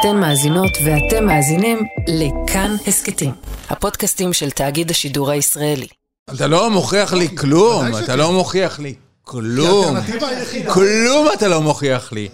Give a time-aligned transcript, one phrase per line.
[0.00, 3.32] אתן מאזינות ואתם מאזינים לכאן הסכתים,
[3.70, 5.86] הפודקאסטים של תאגיד השידור הישראלי.
[6.34, 9.96] אתה לא מוכיח לי כלום, אתה לא מוכיח לי כלום.
[10.66, 12.28] כלום אתה לא מוכיח לי.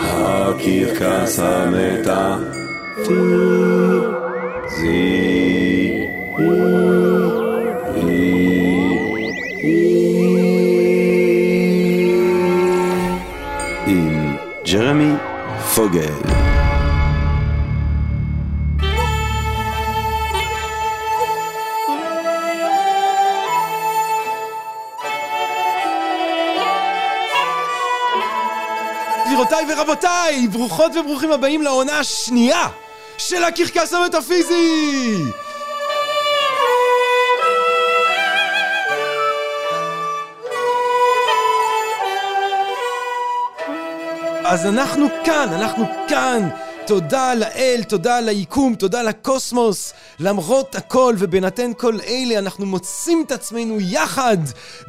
[0.00, 1.40] הקרקס
[13.86, 14.36] עם
[14.66, 15.12] ג'רמי
[15.74, 16.37] פוגל.
[29.48, 32.68] גבירותיי ורבותיי, ברוכות וברוכים הבאים לעונה השנייה
[33.18, 35.22] של הקרקס המטאפיזי!
[44.44, 46.48] אז אנחנו כאן, אנחנו כאן.
[46.86, 49.92] תודה לאל, תודה ליקום, תודה לקוסמוס.
[50.20, 54.36] למרות הכל ובהינתן כל אלה, אנחנו מוצאים את עצמנו יחד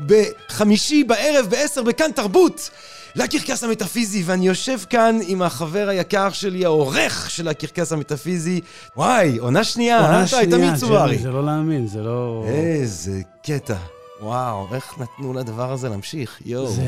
[0.05, 2.69] בחמישי בערב בעשר בכאן תרבות.
[3.15, 8.61] לקרקס המטאפיזי, ואני יושב כאן עם החבר היקר שלי, העורך של הקרקס המטאפיזי.
[8.97, 10.27] וואי, עונה שנייה, עונה?
[10.27, 11.15] שנייה, צוברי.
[11.15, 12.43] ג'רמי, זה לא להאמין, זה לא...
[12.47, 13.75] איזה קטע.
[14.21, 16.41] וואו, איך נתנו לדבר הזה להמשיך?
[16.45, 16.67] יואו.
[16.67, 16.83] זה,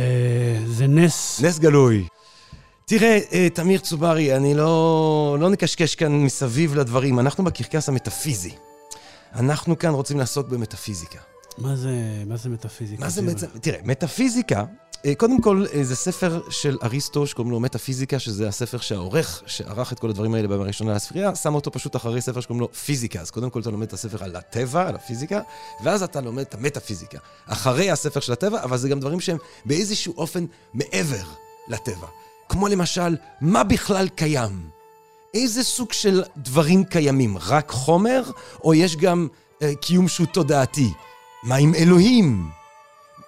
[0.68, 1.42] זה נס.
[1.44, 2.08] נס גלוי.
[2.86, 7.20] תראה, אה, תמיר צוברי, אני לא, לא נקשקש כאן מסביב לדברים.
[7.20, 8.52] אנחנו בקרקס המטאפיזי.
[9.36, 11.20] אנחנו כאן רוצים לעסוק במטאפיזיקה.
[11.58, 11.92] מה זה,
[12.28, 13.04] מה זה מטאפיזיקה?
[13.04, 13.22] מה זה?
[13.22, 13.48] בעצם?
[13.62, 14.64] תראה, מטאפיזיקה,
[15.18, 20.00] קודם כל, אה, זה ספר של אריסטו שקוראים לו מטאפיזיקה, שזה הספר שהעורך שערך את
[20.00, 23.22] כל הדברים האלה ביום הראשון לספרייה, שם אותו פשוט אחרי ספר שקוראים לו פיזיקה.
[23.22, 25.42] אז קודם כל אתה לומד את הספר על הטבע, על הפיזיקה,
[25.84, 27.18] ואז אתה לומד את המטאפיזיקה.
[27.46, 31.24] אחרי הספר של הטבע, אבל זה גם דברים שהם באיזשהו אופן מעבר
[31.68, 32.08] לטבע.
[32.50, 34.70] כמו למשל, מה בכלל קיים?
[35.34, 37.38] איזה סוג של דברים קיימים?
[37.38, 38.24] רק חומר,
[38.64, 39.28] או יש גם
[39.62, 40.94] אה, קיום שהוא תודעתי?
[41.44, 42.61] מה עם אלוהים?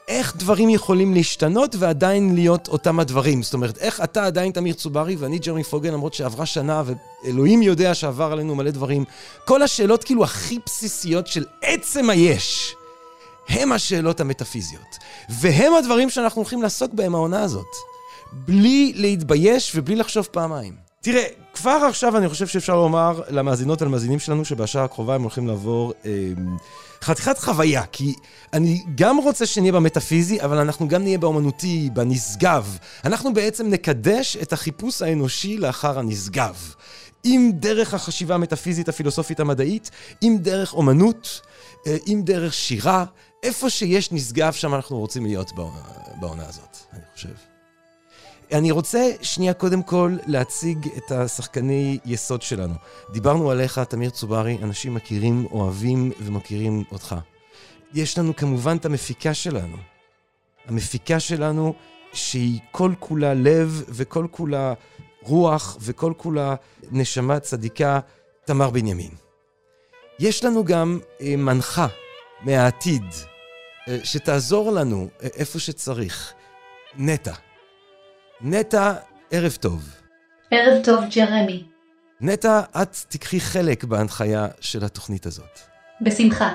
[0.07, 3.43] איך דברים יכולים להשתנות ועדיין להיות אותם הדברים?
[3.43, 7.93] זאת אומרת, איך אתה עדיין תמיר צוברי ואני ג'רמי פוגל, למרות שעברה שנה ואלוהים יודע
[7.93, 9.03] שעבר עלינו מלא דברים.
[9.45, 12.75] כל השאלות כאילו הכי בסיסיות של עצם היש,
[13.49, 14.97] הם השאלות המטאפיזיות.
[15.29, 17.67] והם הדברים שאנחנו הולכים לעסוק בהם העונה הזאת.
[18.33, 20.73] בלי להתבייש ובלי לחשוב פעמיים.
[21.01, 25.93] תראה, כבר עכשיו אני חושב שאפשר לומר למאזינות ולמאזינים שלנו שבשעה הקרובה הם הולכים לעבור
[26.05, 26.11] אה,
[27.03, 28.13] חתיכת חוויה, כי
[28.53, 32.77] אני גם רוצה שנהיה במטאפיזי, אבל אנחנו גם נהיה באומנותי, בנשגב.
[33.05, 36.73] אנחנו בעצם נקדש את החיפוש האנושי לאחר הנשגב.
[37.25, 39.91] אם דרך החשיבה המטאפיזית הפילוסופית המדעית,
[40.23, 41.41] אם דרך אומנות,
[41.87, 43.05] אה, אם דרך שירה,
[43.43, 45.51] איפה שיש נשגב שם אנחנו רוצים להיות
[46.19, 47.52] בעונה הזאת, אני חושב.
[48.51, 52.73] אני רוצה שנייה קודם כל להציג את השחקני יסוד שלנו.
[53.11, 57.15] דיברנו עליך, תמיר צוברי, אנשים מכירים, אוהבים ומכירים אותך.
[57.93, 59.77] יש לנו כמובן את המפיקה שלנו.
[60.67, 61.73] המפיקה שלנו
[62.13, 64.73] שהיא כל כולה לב וכל כולה
[65.21, 66.55] רוח וכל כולה
[66.91, 67.99] נשמה צדיקה,
[68.45, 69.11] תמר בנימין.
[70.19, 71.87] יש לנו גם אה, מנחה
[72.41, 73.03] מהעתיד,
[73.87, 76.33] אה, שתעזור לנו אה, איפה שצריך.
[76.97, 77.33] נטע.
[78.45, 78.93] נטע,
[79.31, 79.89] ערב טוב.
[80.51, 81.63] ערב טוב, ג'רמי.
[82.21, 85.59] נטע, את תיקחי חלק בהנחיה של התוכנית הזאת.
[86.01, 86.53] בשמחה.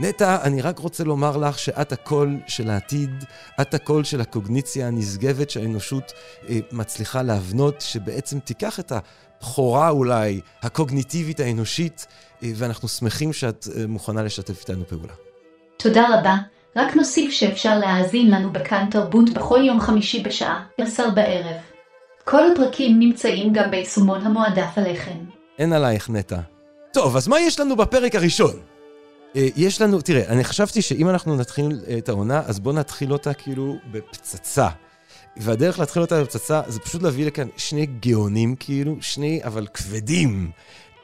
[0.00, 3.24] נטע, אני רק רוצה לומר לך שאת הקול של העתיד,
[3.60, 6.12] את הקול של הקוגניציה הנשגבת שהאנושות
[6.48, 12.06] אה, מצליחה להבנות, שבעצם תיקח את הבכורה אולי, הקוגניטיבית האנושית,
[12.42, 15.14] אה, ואנחנו שמחים שאת אה, מוכנה לשתף איתנו פעולה.
[15.76, 16.36] תודה רבה.
[16.76, 21.56] רק נוסיף שאפשר להאזין לנו בכאן תרבות בכל יום חמישי בשעה 10 בערב.
[22.24, 25.18] כל הפרקים נמצאים גם ביישומון המועדף עליכם.
[25.58, 26.38] אין עלייך, נטע.
[26.92, 28.56] טוב, אז מה יש לנו בפרק הראשון?
[29.36, 33.12] אה, יש לנו, תראה, אני חשבתי שאם אנחנו נתחיל אה, את העונה, אז בואו נתחיל
[33.12, 34.68] אותה כאילו בפצצה.
[35.36, 40.50] והדרך להתחיל אותה בפצצה זה פשוט להביא לכאן שני גאונים כאילו, שני אבל כבדים,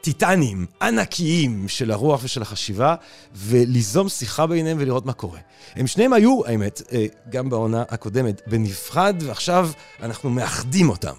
[0.01, 2.95] טיטנים, ענקיים של הרוח ושל החשיבה,
[3.35, 5.39] וליזום שיחה ביניהם ולראות מה קורה.
[5.75, 9.69] הם שניהם היו, האמת, אה, גם בעונה הקודמת, בנפרד, ועכשיו
[10.01, 11.15] אנחנו מאחדים אותם.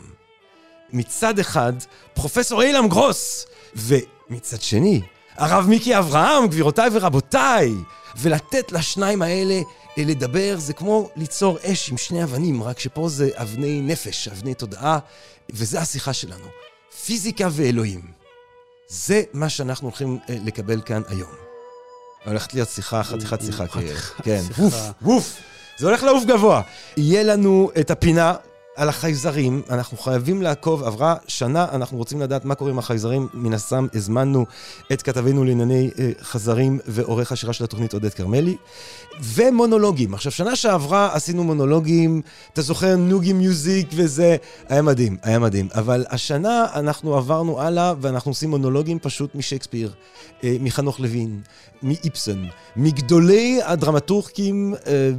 [0.93, 1.73] מצד אחד,
[2.15, 3.47] פרופסור אילם גרוס,
[3.77, 5.01] ומצד שני,
[5.37, 7.73] הרב מיקי אברהם, גבירותיי ורבותיי.
[8.17, 9.55] ולתת לשניים האלה
[9.99, 14.55] אה, לדבר זה כמו ליצור אש עם שני אבנים, רק שפה זה אבני נפש, אבני
[14.55, 14.99] תודעה,
[15.51, 16.47] וזה השיחה שלנו.
[17.05, 18.22] פיזיקה ואלוהים.
[18.93, 21.31] זה מה שאנחנו הולכים אה, לקבל כאן היום.
[22.25, 23.67] הולכת להיות שיחה, חתיכת שיחה,
[24.23, 24.43] כן.
[24.59, 25.37] ווף, ווף.
[25.79, 26.63] זה הולך לעוף גבוה.
[26.97, 28.35] יהיה לנו את הפינה
[28.77, 33.29] על החייזרים, אנחנו חייבים לעקוב, עברה שנה, אנחנו רוצים לדעת מה קורה עם החייזרים.
[33.35, 34.47] מן הסתם הזמנו
[34.93, 38.57] את כתבנו לענייני אה, חזרים ועורך השירה של התוכנית עודד כרמלי.
[39.21, 40.15] ומונולוגים.
[40.15, 42.23] עכשיו, שנה שעברה עשינו מונולוגים,
[42.53, 44.37] אתה זוכר נוגי מיוזיק וזה,
[44.69, 45.69] היה מדהים, היה מדהים.
[45.75, 49.93] אבל השנה אנחנו עברנו הלאה ואנחנו עושים מונולוגים פשוט משייקספיר,
[50.45, 51.41] אה, מחנוך לוין,
[51.83, 54.75] מאיפסון, מגדולי הדרמטורקים.
[54.87, 55.11] אה,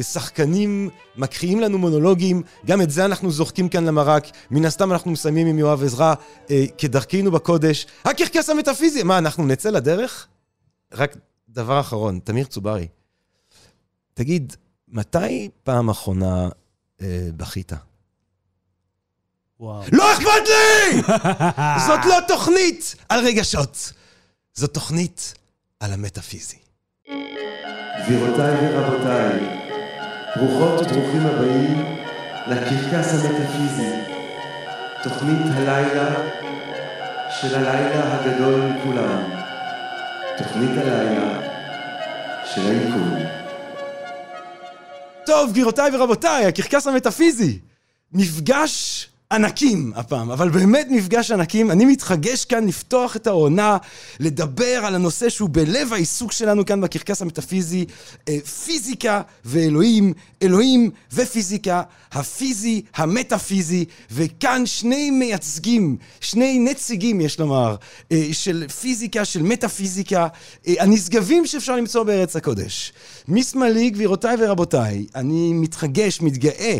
[0.00, 4.26] שחקנים מקריאים לנו מונולוגים, גם את זה אנחנו זוחקים כאן למרק.
[4.50, 6.14] מן הסתם אנחנו מסיימים עם יואב עזרא,
[6.50, 7.86] אה, כדרכנו בקודש.
[8.04, 9.02] הקרקס המטאפיזי!
[9.02, 10.28] מה, אנחנו נצא לדרך?
[10.92, 11.16] רק
[11.48, 12.88] דבר אחרון, תמיר צוברי,
[14.14, 14.56] תגיד,
[14.88, 16.48] מתי פעם אחרונה
[17.02, 17.72] אה, בכית?
[19.60, 19.82] וואו.
[19.92, 21.02] לא אכפת לי!
[21.86, 23.92] זאת לא תוכנית על רגשות,
[24.54, 25.34] זאת תוכנית
[25.80, 26.56] על המטאפיזי.
[28.06, 29.61] גבירותיי ורבותיי,
[30.36, 31.96] ברוכות וברוכים הבאים
[32.46, 33.90] לקרקס המטאפיזי,
[35.02, 36.14] תוכנית הלילה
[37.40, 39.22] של הלילה הגדול מכולם,
[40.38, 41.40] תוכנית הלילה
[42.44, 43.14] של היקום.
[45.26, 47.58] טוב, גבירותיי ורבותיי, הקרקס המטאפיזי.
[48.12, 51.70] מפגש ענקים הפעם, אבל באמת מפגש ענקים.
[51.70, 53.76] אני מתחגש כאן לפתוח את העונה,
[54.20, 57.84] לדבר על הנושא שהוא בלב העיסוק שלנו כאן בקרקס המטאפיזי,
[58.28, 60.12] אה, פיזיקה ואלוהים,
[60.42, 61.82] אלוהים ופיזיקה,
[62.12, 67.76] הפיזי, המטאפיזי, וכאן שני מייצגים, שני נציגים, יש לומר,
[68.12, 70.26] אה, של פיזיקה, של מטאפיזיקה,
[70.66, 72.92] אה, הנשגבים שאפשר למצוא בארץ הקודש.
[73.28, 76.78] משמאלי, גבירותיי ורבותיי, אני מתחגש, מתגאה.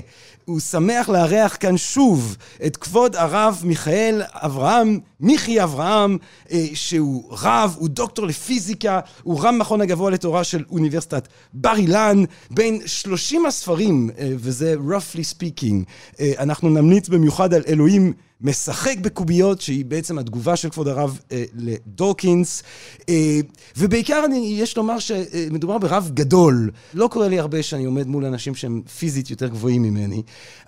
[0.56, 6.18] ושמח לארח כאן שוב את כבוד הרב מיכאל אברהם, מיכי אברהם,
[6.52, 12.24] אה, שהוא רב, הוא דוקטור לפיזיקה, הוא רם מכון הגבוה לתורה של אוניברסיטת בר אילן,
[12.50, 15.84] בין 30 הספרים, אה, וזה roughly speaking,
[16.20, 18.12] אה, אנחנו נמליץ במיוחד על אלוהים
[18.42, 22.62] משחק בקוביות, שהיא בעצם התגובה של כבוד הרב אה, לדורקינס.
[23.08, 23.40] אה,
[23.76, 26.70] ובעיקר אני, יש לומר שמדובר ברב גדול.
[26.94, 30.22] לא קורה לי הרבה שאני עומד מול אנשים שהם פיזית יותר גבוהים ממני,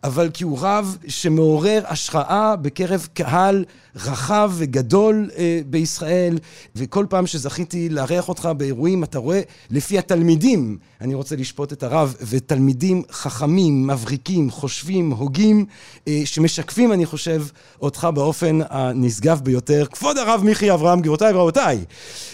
[0.04, 3.64] אבל כי הוא רב שמעורר השראה בקרב קהל
[3.96, 6.38] רחב וגדול אה, בישראל,
[6.76, 9.40] וכל פעם שזכיתי לארח אותך באירועים, אתה רואה,
[9.70, 15.66] לפי התלמידים, אני רוצה לשפוט את הרב, ותלמידים חכמים, מבריקים, חושבים, הוגים,
[16.08, 17.44] אה, שמשקפים, אני חושב,
[17.80, 19.86] אותך באופן הנשגב ביותר.
[19.92, 21.84] כבוד הרב מיכי אברהם, גבירותיי ורבותיי,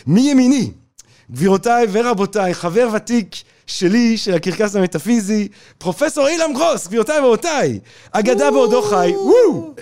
[0.06, 0.70] מימיני,
[1.30, 3.36] גבירותיי ורבותיי, חבר ותיק
[3.66, 5.48] שלי, של הקרקס המטאפיזי,
[5.78, 7.78] פרופסור אילם גרוס, גבירותיי ורבותיי,
[8.12, 9.74] אגדה בעודו חי, וואו!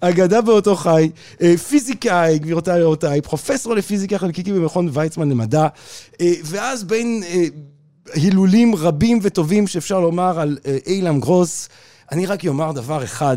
[0.00, 1.10] אגדה באותו חי,
[1.42, 5.66] אה, פיזיקאי, גבירותיי ורבותיי, פרופסור לפיזיקה חלקיקי במכון ויצמן למדע,
[6.20, 7.44] אה, ואז בין אה,
[8.12, 11.68] הילולים רבים וטובים שאפשר לומר על אילם גרוס,
[12.12, 13.36] אני רק אומר דבר אחד,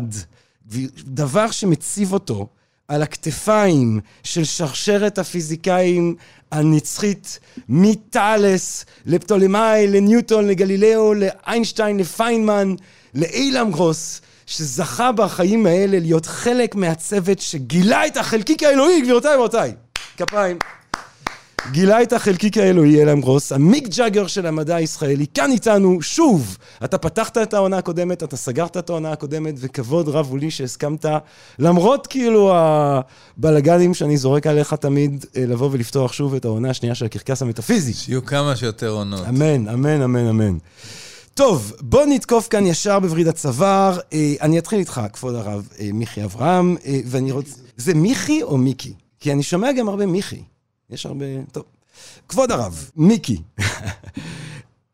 [0.98, 2.46] דבר שמציב אותו
[2.88, 6.14] על הכתפיים של שרשרת הפיזיקאים
[6.52, 7.38] הנצחית,
[7.68, 12.74] מטאלס לפטולמאי, לניוטון, לגלילאו, לאיינשטיין, לפיינמן,
[13.14, 19.72] לאילם גרוס, שזכה בחיים האלה להיות חלק מהצוות שגילה את החלקיק האלוהי, גבירותיי ורבותיי.
[20.16, 20.58] כפיים.
[21.70, 26.56] גילה את החלקיק האלוהי אלם גרוס, המיק ג'אגר של המדע הישראלי, כאן איתנו, שוב.
[26.84, 31.04] אתה פתחת את העונה הקודמת, אתה סגרת את העונה הקודמת, וכבוד רב הוא לי שהסכמת,
[31.58, 37.04] למרות כאילו הבלגנים שאני זורק עליך תמיד, אה, לבוא ולפתוח שוב את העונה השנייה של
[37.04, 37.92] הקרקס המטאפיזי.
[37.92, 39.28] שיהיו כמה שיותר עונות.
[39.28, 40.58] אמן, אמן, אמן, אמן.
[41.34, 43.98] טוב, בוא נתקוף כאן ישר בווריד הצוואר.
[44.12, 47.54] אה, אני אתחיל איתך, כבוד הרב אה, מיכי אברהם, ואני רוצה...
[47.76, 48.92] זה מיכי או מיקי?
[49.20, 50.42] כי אני שומע גם הרבה מיכי.
[50.90, 51.24] יש הרבה...
[51.52, 51.64] טוב.
[52.28, 53.42] כבוד הרב, מיקי.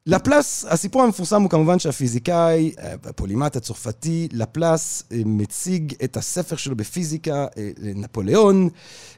[0.07, 2.73] לפלס, הסיפור המפורסם הוא כמובן שהפיזיקאי,
[3.05, 7.47] הפולימט הצרפתי, לפלס מציג את הספר שלו בפיזיקה
[7.79, 8.69] לנפוליאון.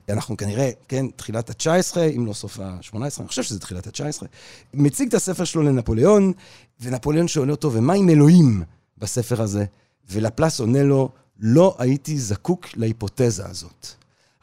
[0.08, 4.26] אנחנו כנראה, כן, תחילת ה-19, אם לא סוף ה-18, אני חושב שזה תחילת ה-19.
[4.74, 6.32] מציג את הספר שלו לנפוליאון,
[6.80, 8.62] ונפוליאון שואל אותו, ומה עם אלוהים
[8.98, 9.64] בספר הזה?
[10.10, 13.86] ולפלס עונה לו, לא הייתי זקוק להיפותזה הזאת.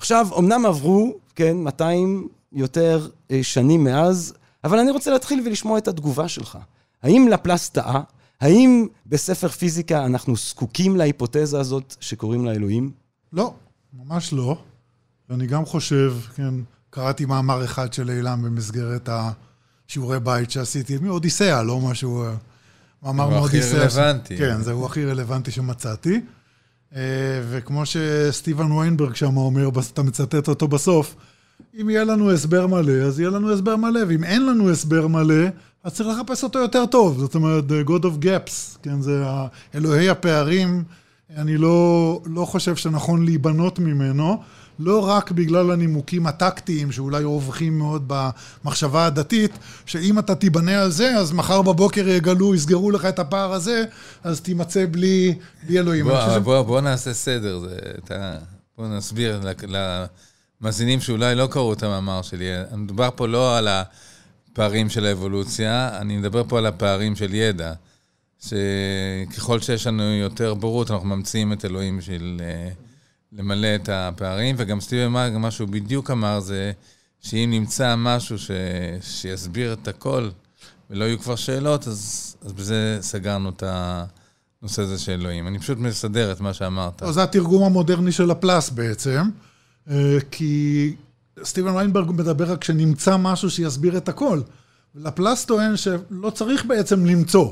[0.03, 4.33] עכשיו, אמנם עברו, כן, 200 יותר אה, שנים מאז,
[4.63, 6.57] אבל אני רוצה להתחיל ולשמוע את התגובה שלך.
[7.03, 8.01] האם לפלס טעה?
[8.41, 12.91] האם בספר פיזיקה אנחנו זקוקים להיפותזה הזאת שקוראים לה אלוהים?
[13.33, 13.53] לא,
[13.93, 14.57] ממש לא.
[15.29, 16.53] ואני גם חושב, כן,
[16.89, 22.23] קראתי מאמר אחד של אילם במסגרת השיעורי בית שעשיתי, מאודיסאה, לא משהו...
[22.23, 22.33] אה,
[23.03, 23.79] מאמר מאודיסאה.
[23.79, 24.37] הוא הכי רלוונטי.
[24.37, 26.21] כן, זהו הכי רלוונטי שמצאתי.
[26.95, 27.01] אה,
[27.49, 31.15] וכמו שסטיבן ויינברג שם אומר, אתה מצטט אותו בסוף,
[31.81, 35.45] אם יהיה לנו הסבר מלא, אז יהיה לנו הסבר מלא, ואם אין לנו הסבר מלא,
[35.83, 37.19] אז צריך לחפש אותו יותר טוב.
[37.19, 39.23] זאת אומרת, the God of Gaps, כן, זה
[39.75, 40.83] אלוהי הפערים,
[41.37, 44.43] אני לא, לא חושב שנכון להיבנות ממנו.
[44.79, 49.51] לא רק בגלל הנימוקים הטקטיים שאולי רווחים מאוד במחשבה הדתית,
[49.85, 53.85] שאם אתה תיבנה על זה, אז מחר בבוקר יגלו, יסגרו לך את הפער הזה,
[54.23, 55.35] אז תימצא בלי,
[55.67, 56.05] בלי אלוהים.
[56.05, 56.43] בוא, חושב...
[56.43, 58.37] בוא, בוא נעשה סדר, זה, אתה,
[58.77, 59.41] בוא נסביר
[60.61, 62.45] למאזינים שאולי לא קראו את המאמר שלי.
[62.77, 67.73] מדובר פה לא על הפערים של האבולוציה, אני מדבר פה על הפערים של ידע.
[68.39, 72.41] שככל שיש לנו יותר בורות, אנחנו ממציאים את אלוהים בשביל...
[73.37, 76.71] למלא את הפערים, וגם סטיבן מרג, מה שהוא בדיוק אמר זה
[77.19, 78.51] שאם נמצא משהו ש...
[79.01, 80.29] שיסביר את הכל
[80.89, 85.47] ולא יהיו כבר שאלות, אז, אז בזה סגרנו את הנושא הזה של אלוהים.
[85.47, 87.03] אני פשוט מסדר את מה שאמרת.
[87.09, 89.21] זה התרגום המודרני של הפלאס בעצם,
[89.89, 90.95] אה, כי
[91.43, 94.41] סטיבן ויינברג מדבר רק כשנמצא משהו שיסביר את הכל.
[94.95, 97.51] לפלאס טוען שלא צריך בעצם למצוא.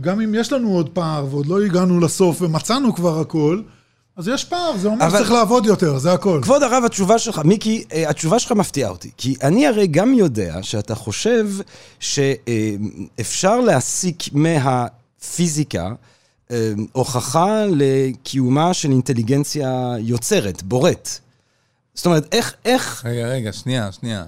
[0.00, 3.62] גם אם יש לנו עוד פער ועוד לא הגענו לסוף ומצאנו כבר הכל,
[4.16, 6.40] אז יש פער, זה אומר שצריך לעבוד יותר, זה הכל.
[6.42, 9.10] כבוד הרב, התשובה שלך, מיקי, אה, התשובה שלך מפתיעה אותי.
[9.16, 11.48] כי אני הרי גם יודע שאתה חושב
[12.00, 15.92] שאפשר להסיק מהפיזיקה
[16.50, 21.08] אה, הוכחה לקיומה של אינטליגנציה יוצרת, בורט.
[21.94, 23.04] זאת אומרת, איך, איך...
[23.06, 24.24] רגע, רגע, שנייה, שנייה.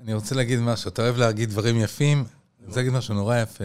[0.00, 0.88] אני רוצה להגיד משהו.
[0.88, 2.24] אתה אוהב להגיד דברים יפים?
[2.58, 3.64] אני רוצה להגיד משהו נורא יפה.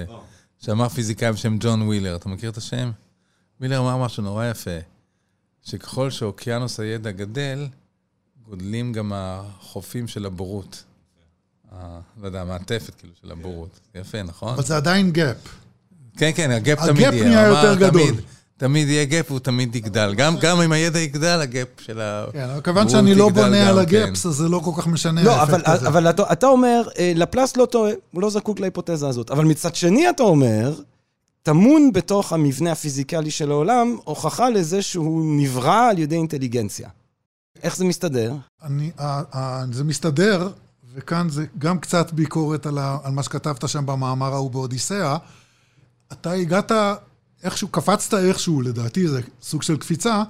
[0.59, 2.15] שאמר פיזיקאי בשם ג'ון ווילר.
[2.15, 2.91] אתה מכיר את השם?
[3.59, 4.94] ווילר אמר משהו נורא יפה.
[5.65, 7.67] שככל שאוקיינוס הידע גדל,
[8.49, 10.83] גודלים גם החופים של הבורות.
[11.71, 13.79] ה, לא יודע, המעטפת כאילו של הבורות.
[13.95, 14.53] יפה, נכון?
[14.53, 15.37] אבל זה עדיין gap.
[16.17, 17.09] כן, כן, ה gap תמיד יהיה.
[17.09, 18.15] ה gap נהיה יותר גדול.
[18.57, 20.13] תמיד, יהיה gap והוא תמיד יגדל.
[20.17, 23.69] גם, גם אם הידע יגדל, ה gap של הבורות כן, אבל כיוון שאני לא בונה
[23.69, 24.29] על ה gaps, כן.
[24.29, 25.87] אז זה לא כל כך משנה לא, אבל, הזה.
[25.87, 29.31] אבל אתה, אתה אומר, אה, לפלס לא טועה, הוא לא זקוק להיפותזה הזאת.
[29.31, 30.73] אבל מצד שני אתה אומר,
[31.45, 36.89] טמון בתוך המבנה הפיזיקלי של העולם, הוכחה לזה שהוא נברא על ידי אינטליגנציה.
[37.63, 38.33] איך זה מסתדר?
[38.63, 40.49] אני, אה, אה, זה מסתדר,
[40.93, 45.17] וכאן זה גם קצת ביקורת על, ה, על מה שכתבת שם במאמר ההוא באודיסאה.
[46.11, 46.71] אתה הגעת,
[47.43, 50.23] איכשהו, קפצת איכשהו, לדעתי זה סוג של קפיצה,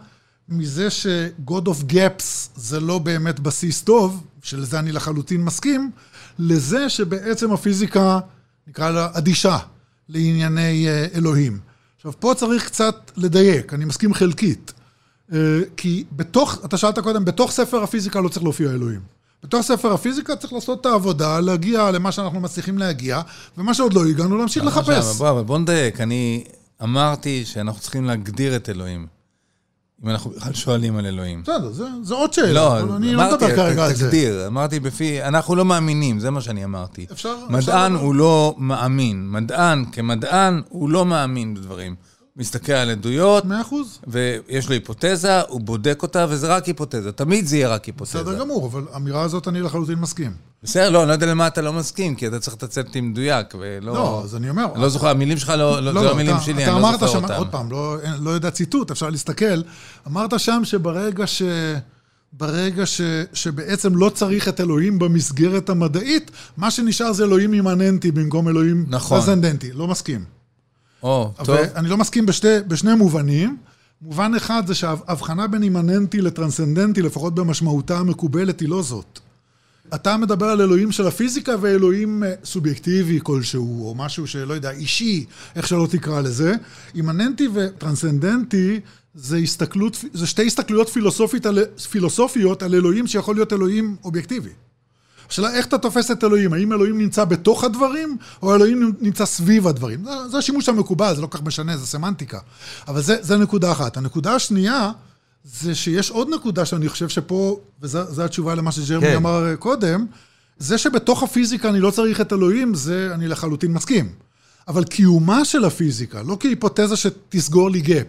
[0.49, 2.23] מזה ש-God of Gaps
[2.55, 5.91] זה לא באמת בסיס טוב, שלזה אני לחלוטין מסכים,
[6.39, 8.19] לזה שבעצם הפיזיקה,
[8.67, 9.57] נקרא לה אדישה.
[10.09, 11.59] לענייני אה, אלוהים.
[11.95, 14.73] עכשיו, פה צריך קצת לדייק, אני מסכים חלקית.
[15.33, 15.37] אה,
[15.77, 18.99] כי בתוך, אתה שאלת קודם, בתוך ספר הפיזיקה לא צריך להופיע אלוהים.
[19.43, 23.21] בתוך ספר הפיזיקה צריך לעשות את העבודה, להגיע למה שאנחנו מצליחים להגיע,
[23.57, 25.17] ומה שעוד לא הגענו, להמשיך לחפש.
[25.17, 26.43] בוא, בוא נדייק, אני
[26.83, 29.14] אמרתי שאנחנו צריכים להגדיר את אלוהים.
[30.03, 31.41] אם אנחנו בכלל שואלים על אלוהים.
[31.43, 31.71] בסדר,
[32.01, 34.05] זו עוד שאלה, לא, אבל אני לא מדבר כרגע על זה.
[34.05, 37.05] תגדיר, אמרתי בפי, אנחנו לא מאמינים, זה מה שאני אמרתי.
[37.11, 37.35] אפשר...
[37.49, 39.29] מדען הוא לא מאמין.
[39.31, 41.95] מדען כמדען הוא לא מאמין בדברים.
[42.37, 43.99] מסתכל על עדויות, מאה אחוז.
[44.07, 47.11] ויש לו היפותזה, הוא בודק אותה, וזה רק היפותזה.
[47.11, 48.19] תמיד זה יהיה רק היפותזה.
[48.19, 50.31] בסדר גמור, אבל האמירה הזאת אני לחלוטין מסכים.
[50.63, 53.55] בסדר, לא, אני לא יודע למה אתה לא מסכים, כי אתה צריך לתצת אותי מדויק,
[53.59, 53.93] ולא...
[53.93, 54.65] לא, אז אני אומר...
[54.73, 57.25] אני לא זוכר, המילים שלך לא, לא, לא, לא המילים שלי, אני לא זוכר אותם.
[57.25, 59.61] אתה אמרת שם, עוד פעם, לא, לא יודע ציטוט, אפשר להסתכל.
[60.07, 61.41] אמרת שם שברגע ש...
[62.37, 63.01] ברגע ש,
[63.33, 69.19] שבעצם לא צריך את אלוהים במסגרת המדעית, מה שנשאר זה אלוהים אימננטי במקום אלוהים נכון.
[69.19, 69.71] פרזנדנטי.
[69.71, 70.23] לא מסכים.
[71.05, 71.57] או, טוב.
[71.75, 73.57] אני לא מסכים בשתי, בשני מובנים.
[74.01, 79.19] מובן אחד זה שההבחנה בין אימננטי לטרנסצנדנטי, לפחות במשמעותה המקובלת, היא לא זאת.
[79.95, 85.25] אתה מדבר על אלוהים של הפיזיקה ואלוהים אה, סובייקטיבי כלשהו, או משהו שלא יודע, אישי,
[85.55, 86.53] איך שלא תקרא לזה.
[86.95, 88.79] אימננטי וטרנסצנדנטי
[89.15, 90.89] זה, הסתכלות, זה שתי הסתכלויות
[91.91, 94.49] פילוסופיות על אלוהים שיכול להיות אלוהים אובייקטיבי.
[95.29, 99.67] השאלה איך אתה תופס את אלוהים, האם אלוהים נמצא בתוך הדברים, או אלוהים נמצא סביב
[99.67, 100.03] הדברים.
[100.03, 102.39] זה, זה השימוש המקובל, זה לא כל כך משנה, זה סמנטיקה.
[102.87, 103.97] אבל זה, זה נקודה אחת.
[103.97, 104.91] הנקודה השנייה,
[105.43, 109.15] זה שיש עוד נקודה שאני חושב שפה, וזו התשובה למה שג'רמי כן.
[109.15, 110.05] אמר קודם,
[110.57, 114.09] זה שבתוך הפיזיקה אני לא צריך את אלוהים, זה אני לחלוטין מסכים.
[114.67, 118.07] אבל קיומה של הפיזיקה, לא כהיפותזה שתסגור לי gap,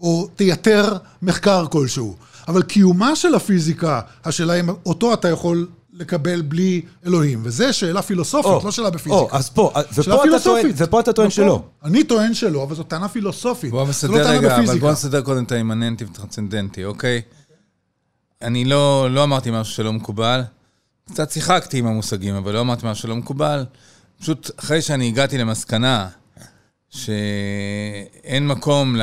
[0.00, 2.16] או תייתר מחקר כלשהו,
[2.48, 5.66] אבל קיומה של הפיזיקה, השאלה אם אותו אתה יכול
[6.00, 7.40] לקבל בלי אלוהים.
[7.44, 9.14] וזו שאלה פילוסופית, או, לא שאלה בפיזיקה.
[9.14, 11.62] או, אז פה, ופה אתה, טוען, ופה אתה טוען שלא.
[11.84, 13.70] אני טוען שלא, אבל זו טענה פילוסופית.
[13.70, 14.72] בוא נסדר לא רגע, בפיזיקה.
[14.72, 17.22] אבל בוא נסדר קודם את האימננטי וטרנסצנדנטי, אוקיי?
[18.42, 20.42] אני לא, לא אמרתי משהו שלא מקובל.
[21.10, 23.64] קצת שיחקתי עם המושגים, אבל לא אמרתי משהו שלא מקובל.
[24.20, 26.08] פשוט אחרי שאני הגעתי למסקנה
[26.88, 29.02] שאין מקום ל...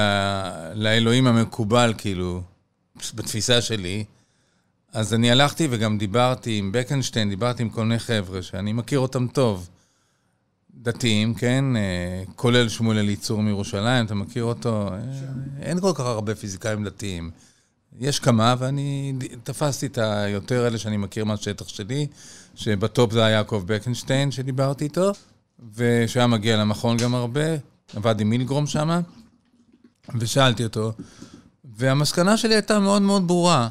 [0.74, 2.42] לאלוהים המקובל, כאילו,
[3.16, 4.04] בתפיסה שלי,
[4.98, 9.28] אז אני הלכתי וגם דיברתי עם בקנשטיין, דיברתי עם כל מיני חבר'ה שאני מכיר אותם
[9.28, 9.70] טוב.
[10.76, 11.76] דתיים, כן?
[11.76, 14.90] אה, כולל שמואל אליצור מירושלים, אתה מכיר אותו?
[14.94, 15.00] אה,
[15.62, 17.32] אין כל כך הרבה פיזיקאים דתיים.
[18.00, 19.14] יש כמה, ואני
[19.44, 22.08] תפסתי את היותר אלה שאני מכיר מהשטח שלי,
[22.56, 25.12] שבטופ זה היה יעקב בקנשטיין שדיברתי איתו,
[25.76, 27.56] ושהיה מגיע למכון גם הרבה,
[27.96, 29.02] עבד עם מילגרום שם,
[30.20, 30.92] ושאלתי אותו,
[31.78, 33.70] והמסקנה שלי הייתה מאוד מאוד ברורה.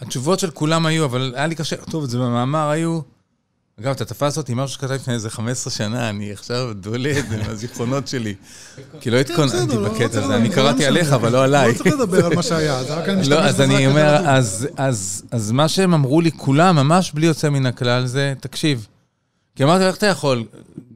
[0.00, 3.00] התשובות של כולם היו, אבל היה לי קשה לכתוב את זה במאמר, היו...
[3.80, 8.34] אגב, אתה תפס אותי משהו שכתב לפני איזה 15 שנה, אני עכשיו זה מהזיכרונות שלי.
[9.00, 10.86] כי לא התכוננתי לא בקטע רוצה הזה, אני לא קראתי.
[10.86, 11.72] עליך, אבל לא עליי.
[11.72, 13.86] לא צריך לדבר על מה שהיה, זה רק אני משתמש לא, אז בזה אני כדי
[13.86, 14.16] אומר.
[14.28, 18.86] אז, אז, אז מה שהם אמרו לי, כולם, ממש בלי יוצא מן הכלל, זה, תקשיב.
[19.56, 20.44] כי אמרתי, איך אתה יכול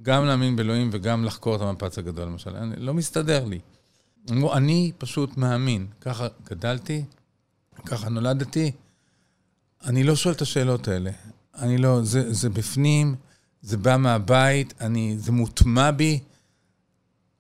[0.03, 2.57] גם להאמין באלוהים וגם לחקור את המפץ הגדול, למשל?
[2.57, 3.59] אני, לא מסתדר לי.
[4.31, 5.87] אמרו, אני פשוט מאמין.
[6.01, 7.05] ככה גדלתי,
[7.87, 8.73] ככה נולדתי.
[9.87, 11.11] אני לא שואל את השאלות האלה.
[11.59, 13.15] אני לא, זה, זה בפנים,
[13.63, 16.21] זה בא מהבית, אני, זה מוטמע בי.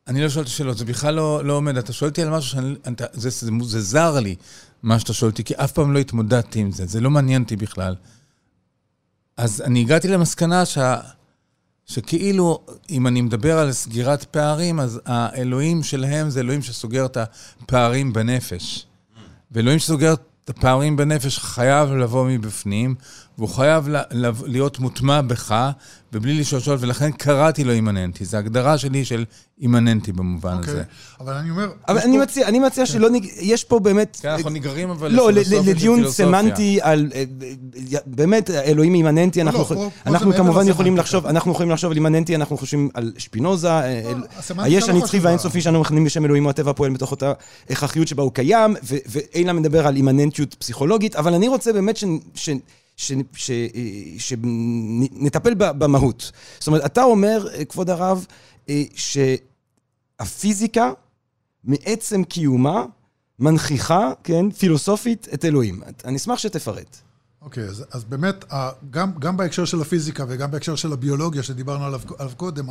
[0.07, 1.77] אני לא שואל את השאלות, זה בכלל לא, לא עומד.
[1.77, 2.75] אתה שואל אותי על משהו שאני...
[2.89, 3.31] אתה, זה,
[3.63, 4.37] זה, זר לי,
[4.83, 7.57] מה שאתה שואל אותי, כי אף פעם לא התמודדתי עם זה, זה לא מעניין אותי
[7.57, 7.95] בכלל.
[9.37, 11.01] אז אני הגעתי למסקנה שה,
[11.87, 12.61] שכאילו,
[12.91, 18.87] אם אני מדבר על סגירת פערים, אז האלוהים שלהם זה אלוהים שסוגר את הפערים בנפש.
[19.51, 20.15] ואלוהים שסוגר
[20.49, 22.95] הפערים בנפש חייב לבוא מבפנים,
[23.39, 25.71] והוא חייב ל- לב- להיות מוטמע בך,
[26.13, 28.25] ובלי לשאול שאלות, ולכן קראתי לו אימננטי.
[28.25, 29.25] זו הגדרה שלי של
[29.61, 30.83] אימננטי במובן אוקיי, הזה.
[31.21, 31.69] אבל אני אומר...
[31.89, 33.27] אבל אני פה- מציע, אני מציע שלא נג...
[33.41, 34.19] יש פה באמת...
[34.23, 36.11] כן, אנחנו נגררים אבל לא, ל- לפילוסופיה ל- לדיון.
[36.11, 37.11] סמנטי על...
[37.15, 37.25] אה,
[38.07, 40.97] באמת, אלוהים אימננטי, אנחנו לא, יכול- פה- פה אנחנו מעבר כמובן יכולים.
[40.97, 44.95] לחשוב, אנחנו יכולים לחשוב על אימננטי, אנחנו חושבים על שפינוזה, אה, אל- הסמנטיקה היש לא
[44.95, 45.19] הנצחי.
[45.19, 47.33] והאינסופי שאנו מכנים בשם אלוהים הוא הטבע הפועל מתוך אותה
[47.71, 48.77] הכרחיות שבה הוא קיים,
[49.07, 51.97] ואילן מדבר על אימננטיות פסיכולוגית, אבל אני רוצה באמת
[52.35, 52.49] ש...
[52.97, 53.51] ש- ש-
[54.19, 56.33] שנטפל במהות.
[56.59, 58.27] זאת אומרת, אתה אומר, כבוד הרב,
[58.69, 58.83] אה,
[60.21, 60.93] שהפיזיקה,
[61.65, 62.85] מעצם קיומה,
[63.39, 65.83] מנכיחה, כן, פילוסופית, את אלוהים.
[66.05, 66.97] אני אשמח שתפרט.
[67.45, 68.45] אוקיי, אז, אז באמת,
[68.91, 72.67] גם, גם בהקשר של הפיזיקה וגם בהקשר של הביולוגיה שדיברנו עליו, עליו קודם,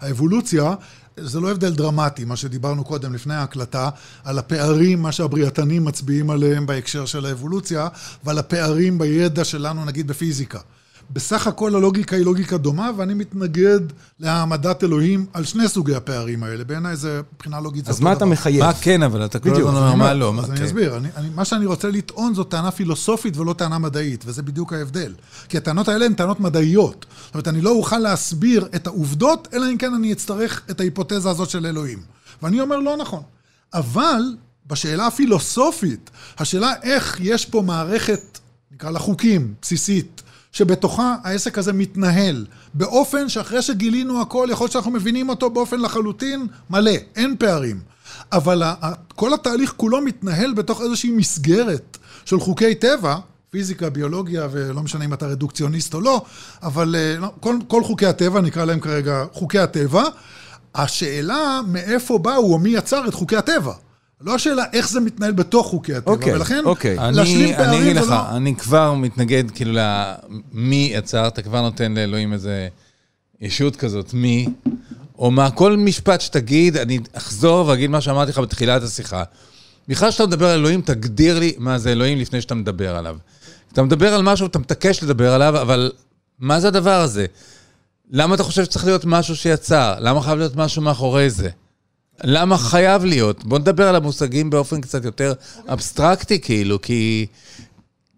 [0.00, 0.74] האבולוציה,
[1.16, 3.90] זה לא הבדל דרמטי, מה שדיברנו קודם לפני ההקלטה,
[4.24, 7.88] על הפערים, מה שהבריאתנים מצביעים עליהם בהקשר של האבולוציה,
[8.24, 10.60] ועל הפערים בידע שלנו, נגיד, בפיזיקה.
[11.12, 13.80] בסך הכל הלוגיקה היא לוגיקה דומה, ואני מתנגד
[14.20, 16.64] להעמדת אלוהים על שני סוגי הפערים האלה.
[16.64, 18.28] בעיניי זה, מבחינה לוגית, זה אז אותו מה אתה דבר.
[18.28, 18.64] מחייב?
[18.64, 20.64] מה כן, אבל אתה כל הזמן אז אומר אני מה לא, אז אני כן.
[20.64, 21.00] אסביר.
[21.34, 25.14] מה שאני רוצה לטעון זו טענה פילוסופית ולא טענה מדעית, וזה בדיוק ההבדל.
[25.48, 27.06] כי הטענות האלה הן טענות מדעיות.
[27.24, 31.30] זאת אומרת, אני לא אוכל להסביר את העובדות, אלא אם כן אני אצטרך את ההיפותזה
[31.30, 31.98] הזאת של אלוהים.
[32.42, 33.22] ואני אומר, לא נכון.
[33.74, 34.22] אבל
[34.66, 38.38] בשאלה הפילוסופית, השאלה איך יש פה מערכת,
[38.72, 44.90] נקרא לה חוקים, בסיסית, שבתוכה העסק הזה מתנהל, באופן שאחרי שגילינו הכל, יכול להיות שאנחנו
[44.90, 47.80] מבינים אותו באופן לחלוטין מלא, אין פערים.
[48.32, 48.62] אבל
[49.08, 53.16] כל התהליך כולו מתנהל בתוך איזושהי מסגרת של חוקי טבע,
[53.50, 56.22] פיזיקה, ביולוגיה, ולא משנה אם אתה רדוקציוניסט או לא,
[56.62, 60.02] אבל אה, לא, כל, כל חוקי הטבע, נקרא להם כרגע חוקי הטבע,
[60.74, 63.72] השאלה מאיפה באו או מי יצר את חוקי הטבע.
[64.20, 66.96] לא השאלה איך זה מתנהל בתוך חוקי הטבע, אוקיי, ולכן אוקיי.
[66.96, 68.36] להשלים אני, אני פערים אגיד זה לך, לא...
[68.36, 72.68] אני כבר מתנגד כאילו למי יצר, אתה כבר נותן לאלוהים איזה
[73.40, 74.48] ישות כזאת, מי,
[75.18, 79.22] או מה, כל משפט שתגיד, אני אחזור ואגיד מה שאמרתי לך בתחילת השיחה.
[79.88, 83.16] בכלל כשאתה מדבר על אלוהים, תגדיר לי מה זה אלוהים לפני שאתה מדבר עליו.
[83.72, 85.92] אתה מדבר על משהו, אתה מתעקש לדבר עליו, אבל
[86.38, 87.26] מה זה הדבר הזה?
[88.10, 89.94] למה אתה חושב שצריך להיות משהו שיצר?
[90.00, 91.50] למה חייב להיות משהו מאחורי זה?
[92.24, 93.44] למה חייב להיות?
[93.44, 95.32] בוא נדבר על המושגים באופן קצת יותר
[95.68, 97.26] אבסטרקטי, כאילו, כי,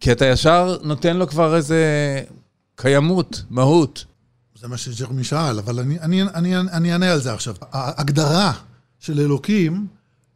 [0.01, 1.85] כי אתה ישר נותן לו כבר איזה
[2.77, 4.05] קיימות, מהות.
[4.61, 7.55] זה מה שג'רמי שאל, אבל אני, אני, אני, אני אענה על זה עכשיו.
[7.73, 8.53] ההגדרה
[8.99, 9.87] של אלוקים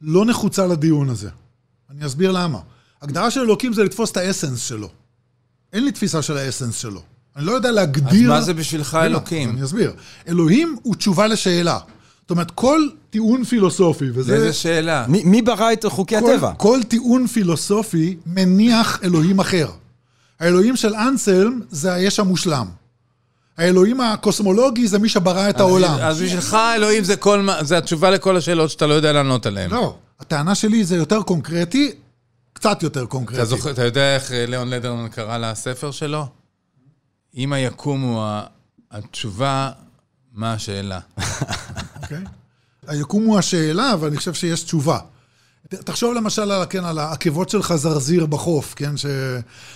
[0.00, 1.30] לא נחוצה לדיון הזה.
[1.90, 2.58] אני אסביר למה.
[3.02, 4.88] הגדרה של אלוקים זה לתפוס את האסנס שלו.
[5.72, 7.02] אין לי תפיסה של האסנס שלו.
[7.36, 8.30] אני לא יודע אז להגדיר...
[8.30, 9.50] מה זה בשבילך אלוקים?
[9.50, 9.92] אני אסביר.
[10.28, 11.78] אלוהים הוא תשובה לשאלה.
[12.26, 14.34] זאת אומרת, כל טיעון פילוסופי, וזה...
[14.34, 15.04] איזה שאלה.
[15.08, 16.52] מי, מי ברא את חוקי כל, הטבע?
[16.56, 19.68] כל טיעון פילוסופי מניח אלוהים אחר.
[20.40, 22.66] האלוהים של אנסלם זה היש המושלם.
[23.56, 25.98] האלוהים הקוסמולוגי זה מי שברא את העולם.
[26.00, 29.70] אז בשבילך אלוהים זה, כל, זה התשובה לכל השאלות שאתה לא יודע לענות עליהן.
[29.70, 31.92] לא, הטענה שלי זה יותר קונקרטי,
[32.52, 33.42] קצת יותר קונקרטי.
[33.42, 36.26] אתה, זוכר, אתה יודע איך אה, ליאון לדרמן קרא לספר שלו?
[37.36, 38.22] אם היקום הוא
[38.90, 39.70] התשובה,
[40.32, 41.00] מה השאלה?
[42.12, 42.24] אוקיי?
[42.86, 44.98] היקום הוא השאלה, אבל אני חושב שיש תשובה.
[45.68, 48.96] תחשוב למשל על, כן, על העקבות של חזרזיר בחוף, כן?
[48.96, 49.06] ש...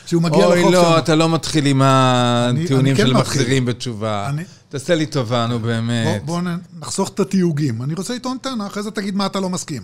[0.07, 0.99] שהוא מגיע לחוף אוי, לא, שם.
[0.99, 3.41] אתה לא מתחיל עם הטיעונים כן של מתחיל.
[3.41, 4.27] מחזירים בתשובה.
[4.29, 6.25] אני- תעשה לי טובה, נו בוא, באמת.
[6.25, 7.83] בוא נ- נחסוך את התיוגים.
[7.83, 9.83] אני רוצה לטעון טענה, אחרי זה תגיד מה אתה לא מסכים.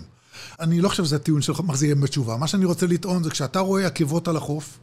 [0.59, 2.37] אני לא חושב שזה טיעון של מחזירים בתשובה.
[2.37, 4.77] מה שאני רוצה לטעון זה כשאתה רואה עקבות על החוף,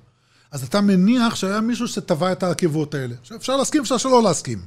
[0.55, 3.15] אז אתה מניח שהיה מישהו שטבע את העקבות האלה.
[3.21, 4.59] עכשיו, אפשר להסכים, אפשר שלא להסכים.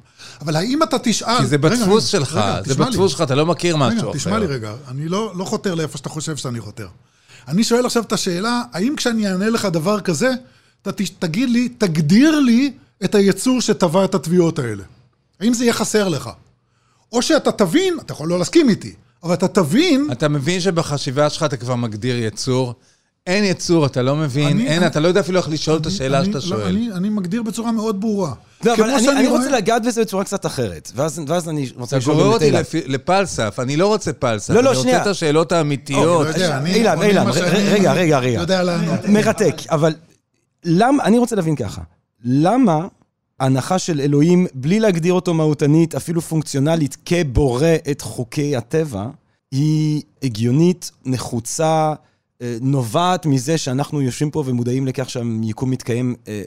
[0.41, 1.37] אבל האם אתה תשאל...
[1.37, 2.75] כי זה רגע, בדפוס רגע, שלך, רגע, זה.
[2.75, 4.17] בדפוס שלך, אתה לא מכיר משהו רגע, אחר.
[4.17, 6.87] תשמע לי רגע, אני לא, לא חותר לאיפה שאתה חושב שאני חותר.
[7.47, 10.31] אני שואל עכשיו את השאלה, האם כשאני אענה לך דבר כזה,
[10.81, 12.73] אתה תגיד לי, תגדיר לי
[13.03, 14.83] את היצור שטבע את התביעות האלה.
[15.39, 16.29] האם זה יהיה חסר לך?
[17.11, 20.07] או שאתה תבין, אתה יכול לא להסכים איתי, אבל אתה תבין...
[20.11, 22.73] אתה מבין שבחשיבה שלך אתה כבר מגדיר יצור?
[23.27, 25.85] אין יצור, אתה לא מבין, אני- אין, אני- אתה לא יודע אפילו איך לשאול את
[25.85, 26.61] אני- השאלה אני- שאתה לא, שואל.
[26.67, 28.33] אני, אני מגדיר בצורה מאוד ברורה.
[28.65, 31.95] לא, אבל אני, אני רואה- רוצה לגעת בזה בצורה קצת אחרת, ואז, ואז אני רוצה
[31.95, 32.59] אתה לשאול גורר את אותי אילן.
[32.59, 34.97] לפי- לפלסף, אני לא רוצה פלסף, לא, לא, אני שנייה.
[34.97, 36.27] רוצה את השאלות האמיתיות.
[36.27, 38.39] אני- אילן, אילן, רגע, רגע, רגע.
[38.39, 38.99] יודע לענות.
[39.09, 39.93] מרתק, אבל
[40.65, 41.81] למה, אני רוצה להבין ככה,
[42.23, 42.87] למה
[43.39, 49.05] ההנחה של אלוהים, בלי להגדיר אותו מהותנית, אפילו פונקציונלית, כבורא את חוקי הטבע,
[49.51, 51.93] היא הגיונית, נחוצה,
[52.61, 56.41] נובעת מזה שאנחנו יושבים פה ומודעים לכך שהיקום מתקיים אה,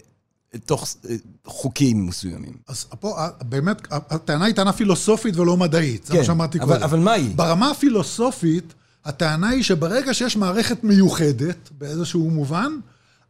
[0.66, 1.14] תוך אה,
[1.46, 2.52] חוקים מסוימים.
[2.68, 6.84] אז פה, באמת, הטענה היא טענה פילוסופית ולא מדעית, זה מה שאמרתי כן, אבל, קודם.
[6.84, 7.36] אבל מה היא?
[7.36, 8.74] ברמה הפילוסופית,
[9.04, 12.72] הטענה היא שברגע שיש מערכת מיוחדת, באיזשהו מובן,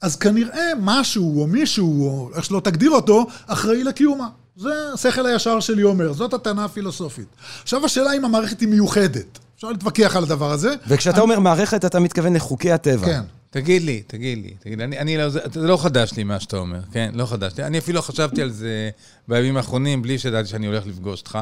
[0.01, 4.29] אז כנראה משהו או מישהו, או איך שלא תגדיר אותו, אחראי לקיומה.
[4.57, 7.29] זה השכל הישר שלי אומר, זאת הטענה הפילוסופית.
[7.63, 9.39] עכשיו השאלה אם המערכת היא מיוחדת.
[9.61, 10.75] אפשר להתווכח על הדבר הזה.
[10.89, 13.07] וכשאתה אומר מערכת, אתה מתכוון לחוקי הטבע.
[13.07, 13.21] כן.
[13.51, 16.41] תגיד לי, תגיד לי, תגיד לי, אני, אני לא, זה, זה לא חדש לי מה
[16.41, 17.11] שאתה אומר, כן?
[17.15, 17.65] לא חדש לי.
[17.65, 18.91] אני אפילו חשבתי על זה
[19.29, 21.39] בימים האחרונים, בלי שידעתי שאני הולך לפגוש אותך,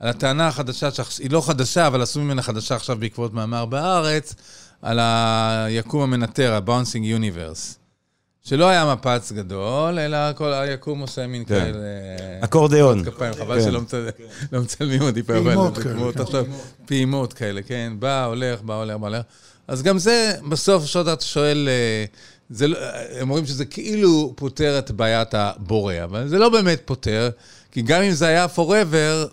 [0.00, 4.34] על הטענה החדשה, שהיא לא חדשה, אבל עשו ממנה חדשה עכשיו בעקבות מאמר בהארץ,
[4.82, 7.77] על היקום המנטר, ה-Bouncing Universe.
[8.48, 11.48] שלא היה מפץ גדול, אלא כל היקום עושה מין כן.
[11.48, 11.78] כאלה...
[12.40, 13.04] אקורדיאון.
[13.04, 13.64] כפיים, חבל כן.
[13.64, 14.08] שלא מצל-
[14.52, 16.12] לא מצלמים אותי פה, פעימות כאלה,
[16.44, 16.50] כן.
[16.86, 19.22] פעימות כאלה, כן, בא, הולך, בא, הולך, בא, הולך.
[19.68, 22.04] אז גם זה, בסוף, שאתה שואל, אה,
[22.50, 22.78] זה לא-
[23.20, 27.30] הם אומרים שזה כאילו פותר את בעיית הבורא, אבל זה לא באמת פותר,
[27.72, 29.28] כי גם אם זה היה forever,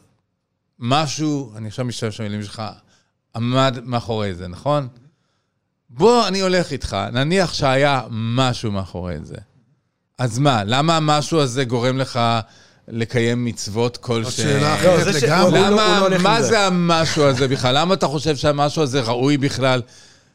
[0.80, 2.62] משהו, אני עכשיו משתמש במילים שלך,
[3.36, 4.88] עמד מאחורי זה, נכון?
[5.90, 9.36] בוא, אני הולך איתך, נניח שהיה משהו מאחורי זה.
[10.20, 12.20] אז מה, למה המשהו הזה גורם לך
[12.88, 14.32] לקיים מצוות זאת כלשהן?
[14.46, 15.60] שאלה לא, אחרת לגמרי.
[15.60, 16.48] הוא לא- למה, לא הולך מה עם זה.
[16.50, 17.78] זה המשהו הזה בכלל?
[17.78, 19.82] למה אתה חושב שהמשהו הזה ראוי בכלל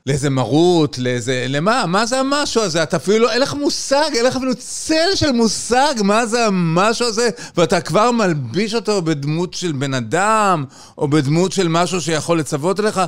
[0.07, 1.47] לאיזה מרות, לאיזה...
[1.49, 1.87] למה?
[1.87, 2.83] מה זה המשהו הזה?
[2.83, 7.07] אתה אפילו, לא- אין לך מושג, אין לך אפילו צל של מושג מה זה המשהו
[7.07, 10.65] הזה, ואתה כבר מלביש אותו בדמות של בן אדם,
[10.99, 13.01] או בדמות של משהו שיכול לצוות עליך.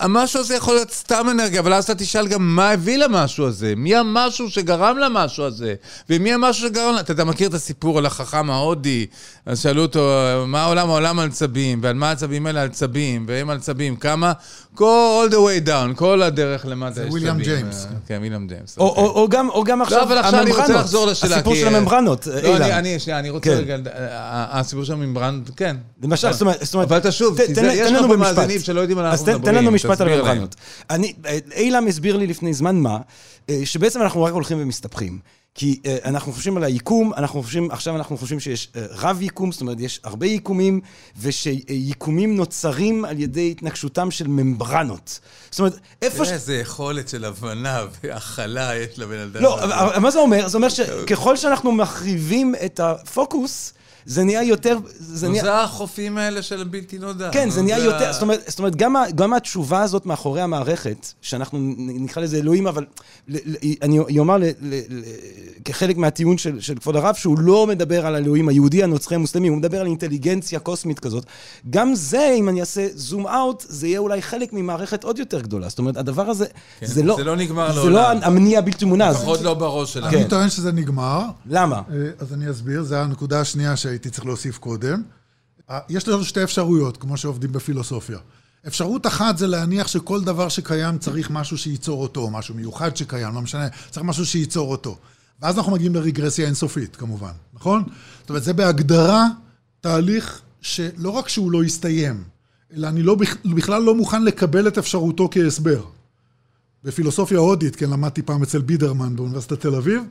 [0.00, 3.74] המשהו הזה יכול להיות סתם אנרגיה, אבל אז אתה תשאל גם מה הביא למשהו הזה,
[3.76, 5.74] מי המשהו שגרם למשהו הזה,
[6.10, 6.94] ומי המשהו שגרם...
[7.00, 9.06] אתה, אתה מכיר את הסיפור על החכם ההודי,
[9.46, 10.10] אז שאלו אותו,
[10.46, 14.32] מה העולם העולם על צבים, ועל מה הצבים האלה על צבים, והם על צבים, כמה?
[14.74, 14.84] כל
[15.28, 17.10] all the way down, כל הדרך למטה יש צבים.
[17.10, 17.84] וויליאם ג'יימס.
[17.84, 18.78] אה, כן, וויליאם ג'יימס.
[18.78, 19.04] או, אוקיי.
[19.04, 20.80] או, או, גם, או גם עכשיו, לא, אבל עכשיו אני רוצה הממברנות.
[20.84, 22.62] לחזור לשאלה, הסיפור כי- של הממברנות, לא, אילן.
[22.62, 23.56] אני, אני, שנייה, אני רוצה כן.
[23.56, 25.76] רגע, אה, הסיפור של הממברנות, כן.
[26.02, 26.88] למשל, זאת אומרת, זאת אומרת...
[26.88, 28.16] אבל אתה שוב, ת- כי תן- זה- תן יש לך לנו פה.
[28.16, 29.54] מאזינים שלא יודעים על מה אז אנחנו מדברים.
[29.54, 30.08] תן לנו משפט על.
[30.08, 30.54] הממברנות.
[30.90, 32.98] אני, אה, אילם הסביר לי לפני זמן מה,
[33.50, 35.18] אה, שבעצם אנחנו רק הולכים ומסתבכים.
[35.54, 39.52] כי אה, אנחנו חושבים על היקום, אנחנו חושבים, עכשיו אנחנו חושבים שיש אה, רב יקום,
[39.52, 40.80] זאת אומרת, יש הרבה יקומים,
[41.20, 45.20] ושיקומים נוצרים על ידי התנגשותם של ממברנות.
[45.50, 46.30] זאת אומרת, איפה ש...
[46.30, 49.42] איזה יכולת של הבנה והכלה יש לבן אדם.
[49.42, 49.64] לא.
[49.64, 50.48] אבל אבל מה זה אומר?
[50.48, 53.74] זה אומר שככל שאנחנו מחריבים את הפוקוס,
[54.06, 54.78] זה נהיה יותר...
[54.98, 55.42] זה נהיה...
[55.42, 57.30] זה החופים האלה של הבלתי נודע.
[57.32, 61.58] כן, זה נהיה יותר, זאת אומרת, זאת אומרת גם, גם התשובה הזאת מאחורי המערכת, שאנחנו
[61.76, 62.84] נקרא לזה אלוהים, אבל
[63.28, 64.50] ל- ל- אני אומר ל- ל-
[64.88, 65.02] ל-
[65.64, 69.56] כחלק מהטיעון של, של כבוד הרב, שהוא לא מדבר על האלוהים היהודי, הנוצרי, המוסלמי, הוא
[69.58, 71.24] מדבר על אינטליגנציה קוסמית כזאת.
[71.70, 75.68] גם זה, אם אני אעשה זום אאוט, זה יהיה אולי חלק ממערכת עוד יותר גדולה.
[75.68, 76.44] זאת אומרת, הדבר הזה,
[76.80, 77.16] כן, זה לא...
[77.18, 77.92] זה לא נגמר זה לעולם.
[78.20, 79.12] לא המניע הבלתי מונע.
[79.12, 80.10] זה- לפחות לא בראש שלנו.
[80.10, 80.16] כן.
[80.18, 81.20] אני טוען שזה נגמר.
[81.46, 81.76] למה?
[81.76, 81.82] אה,
[82.18, 85.02] אז אני אסביר, זו הנקודה השנייה שהייתי צריך להוסיף קודם.
[85.88, 88.18] יש לנו שתי אפשרויות, כמו שעובדים בפילוסופיה.
[88.66, 93.42] אפשרות אחת זה להניח שכל דבר שקיים צריך משהו שייצור אותו, משהו מיוחד שקיים, לא
[93.42, 94.98] משנה, צריך משהו שייצור אותו.
[95.42, 97.84] ואז אנחנו מגיעים לרגרסיה אינסופית, כמובן, נכון?
[98.20, 99.26] זאת אומרת, זה בהגדרה
[99.80, 102.24] תהליך שלא רק שהוא לא יסתיים,
[102.76, 105.84] אלא אני לא, בכ- בכלל לא מוכן לקבל את אפשרותו כהסבר.
[106.84, 110.02] בפילוסופיה הודית, כן, למדתי פעם אצל בידרמן באוניברסיטת תל אביב,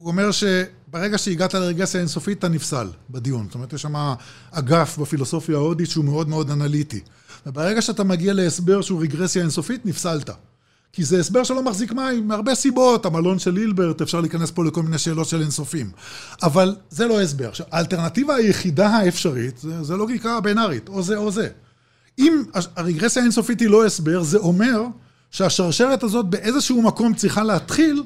[0.00, 3.46] הוא אומר שברגע שהגעת לרגרסיה אינסופית, אתה נפסל בדיון.
[3.46, 4.14] זאת אומרת, יש שם
[4.50, 7.00] אגף בפילוסופיה ההודית שהוא מאוד מאוד אנליטי.
[7.46, 10.30] וברגע שאתה מגיע להסבר שהוא רגרסיה אינסופית, נפסלת.
[10.92, 14.82] כי זה הסבר שלא מחזיק מים, מהרבה סיבות, המלון של הילברט, אפשר להיכנס פה לכל
[14.82, 15.90] מיני שאלות של אינסופים.
[16.42, 17.48] אבל זה לא הסבר.
[17.48, 21.48] עכשיו, האלטרנטיבה היחידה האפשרית, זה, זה לוגיקה בינארית, או זה או זה.
[22.18, 22.42] אם
[22.76, 24.82] הרגרסיה האינסופית היא לא הסבר, זה אומר
[25.30, 28.02] שהשרשרת הזאת באיזשהו מקום צריכה להתחיל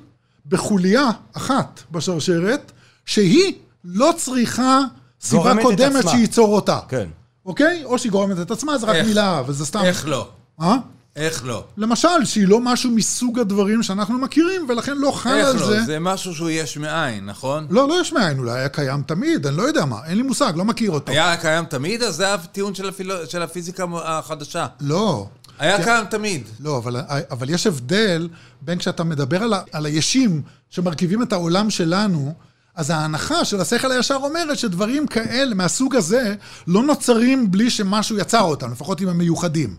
[0.46, 2.72] בחוליה אחת בשרשרת,
[3.07, 3.52] שהיא
[3.85, 4.80] לא צריכה
[5.20, 6.09] סיבה קודמת.
[6.09, 6.78] שייצור אותה.
[6.88, 7.09] כן.
[7.46, 7.85] אוקיי?
[7.85, 9.07] או שהיא גורמת את עצמה, זה רק איך?
[9.07, 9.80] מילה, וזה סתם...
[9.85, 10.28] איך לא?
[10.61, 10.76] אה?
[11.16, 11.64] איך לא?
[11.76, 15.66] למשל, שהיא לא משהו מסוג הדברים שאנחנו מכירים, ולכן לא חל איך על לא?
[15.66, 15.83] זה.
[15.85, 17.66] זה משהו שהוא יש מאין, נכון?
[17.70, 20.52] לא, לא יש מאין, אולי היה קיים תמיד, אני לא יודע מה, אין לי מושג,
[20.57, 21.12] לא מכיר אותו.
[21.12, 23.14] היה קיים תמיד, אז זה הטיעון של, הפילו...
[23.26, 24.66] של הפיזיקה החדשה.
[24.80, 25.28] לא.
[25.58, 25.84] היה כן.
[25.84, 26.48] קיים תמיד.
[26.60, 26.96] לא, אבל,
[27.30, 28.28] אבל יש הבדל
[28.60, 32.34] בין כשאתה מדבר על, ה, על הישים שמרכיבים את העולם שלנו,
[32.74, 36.34] אז ההנחה של השכל הישר אומרת שדברים כאלה, מהסוג הזה,
[36.66, 39.74] לא נוצרים בלי שמשהו יצר אותם, לפחות אם הם מיוחדים.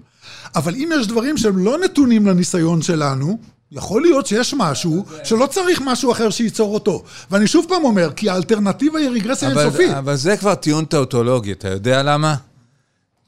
[0.55, 3.39] אבל אם יש דברים שהם לא נתונים לניסיון שלנו,
[3.71, 7.03] יכול להיות שיש משהו שלא צריך משהו אחר שייצור אותו.
[7.31, 9.91] ואני שוב פעם אומר, כי האלטרנטיבה היא רגרסיה אינסופית.
[9.91, 12.35] אבל, זה כבר טיעון טאוטולוגי, אתה יודע למה?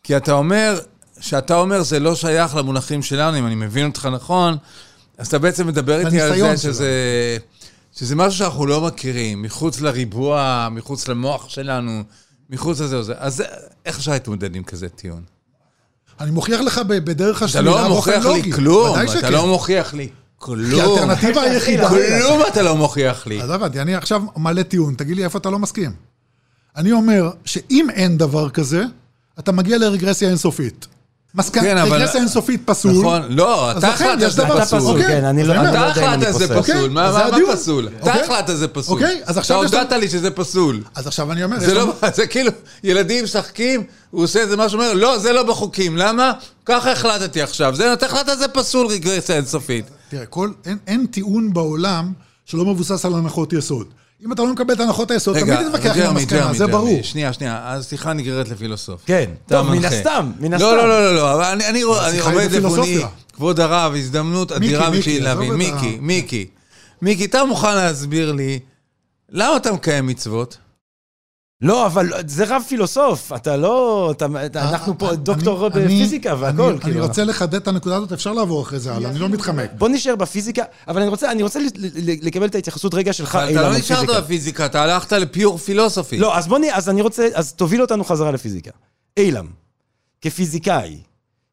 [0.04, 0.80] כי אתה אומר,
[1.20, 4.58] שאתה אומר זה לא שייך למונחים שלנו, אם אני מבין אותך נכון,
[5.18, 6.92] אז אתה בעצם מדבר איתי על זה שזה,
[7.96, 12.04] שזה משהו שאנחנו לא מכירים, מחוץ לריבוע, מחוץ למוח שלנו,
[12.50, 13.14] מחוץ לזה וזה.
[13.18, 13.44] אז
[13.86, 15.22] איך אפשר להתמודד עם כזה טיעון?
[16.20, 18.42] אני מוכיח לך בדרך אתה השלילה לא באופן מוכיח לוגי.
[18.42, 19.30] לי כלום, אתה.
[19.30, 20.82] לא מוכיח לי כי כלום.
[20.82, 21.90] האלטרנטיבה היחידה...
[21.90, 23.42] כלום אתה לא מוכיח לי.
[23.42, 25.92] אז הבנתי, אני עכשיו מעלה טיעון, תגיד לי איפה אתה לא מסכים.
[26.76, 28.84] אני אומר שאם אין דבר כזה,
[29.40, 30.88] אתה מגיע לרגרסיה אינסופית.
[31.36, 32.92] מסקנה, כן, אבל- רגרסיה אינסופית פסול.
[32.92, 34.80] נכון, לא, אתה החלטת שזה פסול.
[34.82, 36.62] אוקיי, כן, לא- לא אתה יודע אם אני החלטת שזה.
[36.62, 37.28] פסול, מה.
[37.54, 37.88] פסול?
[37.88, 38.22] אתה אוקיי?
[38.24, 38.94] החלטת שזה פסול.
[39.02, 40.84] אוקיי, אז עכשיו אתה יש לנו- הודעת לי שזה פסול.
[40.96, 42.52] אז עכשיו אני אומר, זה לא, זה כאילו,
[42.84, 46.32] ילדים משחקים, הוא עושה איזה משהו, אומר, לא, זה לא בחוקים, למה?
[46.66, 49.86] ככה החלטתי עכשיו, זה, אתה החלטת זה פסול רגרסיה אינסופית.
[50.10, 52.14] תראה, כל, אין, אין טיעון בעולם
[52.46, 53.88] שלא מבוסס על הנחות יסוד.
[54.26, 57.00] אם אתה לא מקבל את הנחות היסוד, תמיד תתווכח עם המסקנה, ג'רמי, זה ג'רמי, ברור.
[57.04, 59.02] שנייה, שנייה, השיחה נגררת לפילוסוף.
[59.06, 59.86] כן, טוב, מן.
[59.86, 60.66] הסתם, מן לא, הסתם.
[60.66, 63.08] לא, לא, לא, לא, אבל אני, אני, אני השיחה היא עומד לפוני, בפילוסופיה.
[63.34, 65.52] כבוד הרב, הזדמנות אדירה מיקי, בשביל להבין.
[65.52, 66.46] את מיקי, מיקי,
[67.02, 68.60] מיקי, אתה מוכן להסביר לי,
[69.30, 70.58] למה אתה מקיים מצוות?
[71.62, 74.12] לא, אבל זה רב פילוסוף, אתה לא...
[74.12, 76.94] אתה, אתה, אנחנו פה אני- דוקטור אני- בפיזיקה והכל, אני, כאילו.
[77.00, 79.72] אני רוצה לחדד את הנקודה הזאת, אפשר לעבור אחרי זה הלאה, אני לא מתחמק.
[79.78, 81.60] בוא נשאר בפיזיקה, אבל אני רוצה, אני רוצה
[82.22, 84.22] לקבל את ההתייחסות רגע שלך, אתה לא נשארת פיזיקה.
[84.22, 86.18] בפיזיקה, אתה הלכת לפיור פילוסופי.
[86.18, 86.64] לא, אז בוא נ...
[86.74, 87.28] אז אני רוצה...
[87.34, 88.72] אז תוביל אותנו חזרה לפיזיקה.
[89.18, 89.48] אילם,
[90.22, 90.98] כפיזיקאי,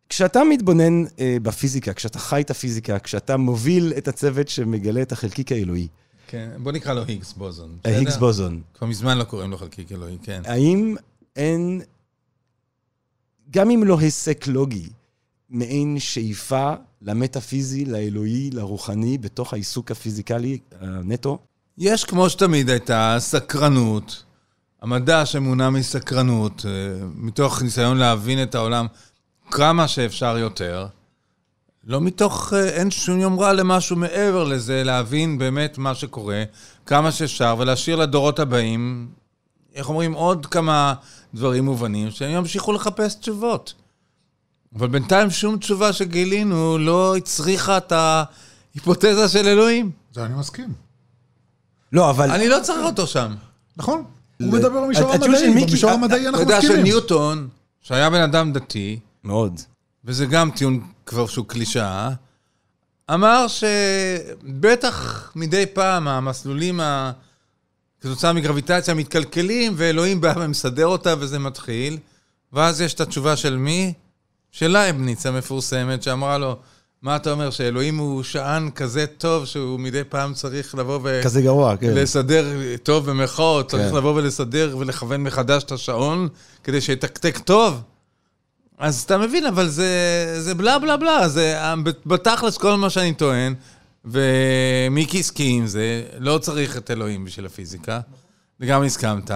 [0.09, 5.53] כשאתה מתבונן אה, בפיזיקה, כשאתה חי את הפיזיקה, כשאתה מוביל את הצוות שמגלה את החלקיק
[5.53, 5.89] האלוהי,
[6.35, 7.79] כן, בוא נקרא לו היגס בוזון.
[7.85, 8.21] ההיגס בסדר?
[8.21, 10.43] בוזון, כבר מזמן לא קוראים לו חלקיק אלוהי, כן.
[10.45, 10.97] האם
[11.37, 11.81] אין,
[13.51, 14.89] גם אם לא היסק לוגי,
[15.51, 21.39] מעין שאיפה למטאפיזי, לאלוהי, לרוחני, בתוך העיסוק הפיזיקלי הנטו?
[21.79, 24.25] יש, כמו שתמיד הייתה, סקרנות.
[24.83, 28.87] המדע שמונע מסקרנות, אה, מתוך ניסיון להבין את העולם
[29.51, 30.87] כמה שאפשר יותר.
[31.87, 36.43] לא מתוך, אה, אין שום יומרה למשהו מעבר לזה, להבין באמת מה שקורה,
[36.87, 39.09] כמה שאפשר, ולהשאיר לדורות הבאים,
[39.75, 40.95] איך אומרים, עוד כמה
[41.35, 43.75] דברים מובנים, שהם ימשיכו לחפש תשובות.
[44.77, 49.91] אבל בינתיים שום תשובה שגילינו לא הצריכה את ההיפותזה של אלוהים.
[50.13, 50.73] זה אני מסכים.
[51.93, 52.31] לא, אבל...
[52.31, 53.35] אני לא צריך אותו שם.
[53.77, 54.05] נכון.
[54.41, 56.81] ל- הוא מדבר במישור המדעי, במישור אתה- המדעי אתה אנחנו יודע מסכימים.
[56.87, 57.49] שניוטון,
[57.83, 59.61] שהיה בן אדם דתי, מאוד.
[60.05, 62.11] וזה גם טיעון כבר שהוא קלישאה,
[63.11, 67.13] אמר שבטח מדי פעם המסלולים, ה...
[68.01, 71.99] כתוצאה מגרביטציה, מתקלקלים, ואלוהים בא ומסדר אותה וזה מתחיל.
[72.53, 73.93] ואז יש את התשובה של מי?
[74.51, 76.57] של לייבניץ המפורסמת, שאמרה לו,
[77.03, 81.21] מה אתה אומר, שאלוהים הוא שען כזה טוב שהוא מדי פעם צריך לבוא ו...
[81.25, 81.95] כזה גרוע, כן.
[81.95, 82.47] לסדר,
[82.83, 83.97] טוב במרכאות, צריך כן.
[83.97, 86.29] לבוא ולסדר ולכוון מחדש את השעון
[86.65, 87.81] כדי שיתקתק טוב.
[88.79, 89.89] אז אתה מבין, אבל זה,
[90.41, 91.57] זה בלה בלה בלה, זה
[92.07, 93.55] בתכלס כל מה שאני טוען,
[94.05, 98.01] ומיקי הסכים עם זה, לא צריך את אלוהים בשביל הפיזיקה,
[98.61, 99.31] וגם הסכמת,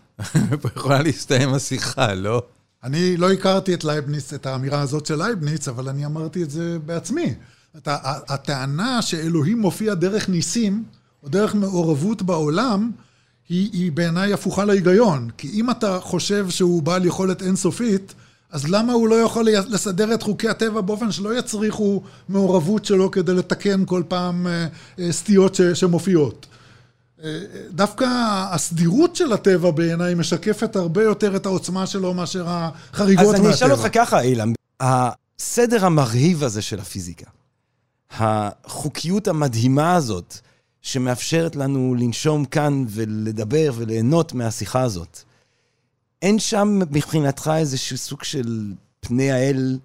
[0.62, 2.42] פה יכולה להסתיים השיחה, לא?
[2.84, 6.78] אני לא הכרתי את לייבניץ, את האמירה הזאת של לייבניץ, אבל אני אמרתי את זה
[6.86, 7.34] בעצמי.
[7.76, 7.98] את ה-
[8.28, 10.84] הטענה שאלוהים מופיע דרך ניסים,
[11.22, 12.90] או דרך מעורבות בעולם,
[13.48, 15.30] היא, היא בעיניי הפוכה להיגיון.
[15.38, 18.14] כי אם אתה חושב שהוא בעל יכולת אינסופית,
[18.50, 23.34] אז למה הוא לא יכול לסדר את חוקי הטבע באופן שלא יצריכו מעורבות שלו כדי
[23.34, 24.66] לתקן כל פעם אה,
[24.98, 26.46] אה, סטיות ש, שמופיעות?
[27.24, 28.06] אה, דווקא
[28.50, 33.46] הסדירות של הטבע בעיניי משקפת הרבה יותר את העוצמה שלו מאשר החריגות אז מהטבע.
[33.46, 37.26] אני אשאל אותך ככה, אילן, הסדר המרהיב הזה של הפיזיקה,
[38.10, 40.34] החוקיות המדהימה הזאת,
[40.82, 45.22] שמאפשרת לנו לנשום כאן ולדבר וליהנות מהשיחה הזאת.
[46.22, 49.78] אין שם מבחינתך איזשהו סוג של פני האל,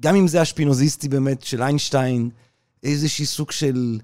[0.00, 2.30] גם אם זה השפינוזיסטי באמת של איינשטיין,
[2.82, 3.98] איזשהו סוג של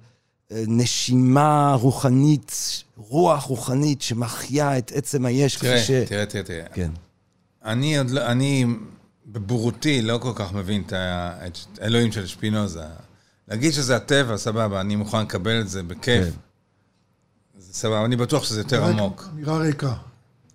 [0.52, 2.52] אה, נשימה רוחנית,
[2.96, 5.90] רוח רוחנית שמחיה את עצם היש, תראה, ש...
[5.90, 6.66] תראה, תראה, תראה.
[6.74, 6.90] כן.
[7.64, 8.66] אני עוד לא, אני
[9.26, 12.84] בבורותי לא כל כך מבין את ה- את האלוהים של שפינוזה.
[13.48, 16.24] להגיד שזה הטבע, סבבה, אני מוכן לקבל את זה בכיף.
[16.24, 16.30] כן.
[17.58, 19.28] זה סבבה, אני בטוח שזה יותר עמוק.
[19.32, 19.94] אמירה ריקה.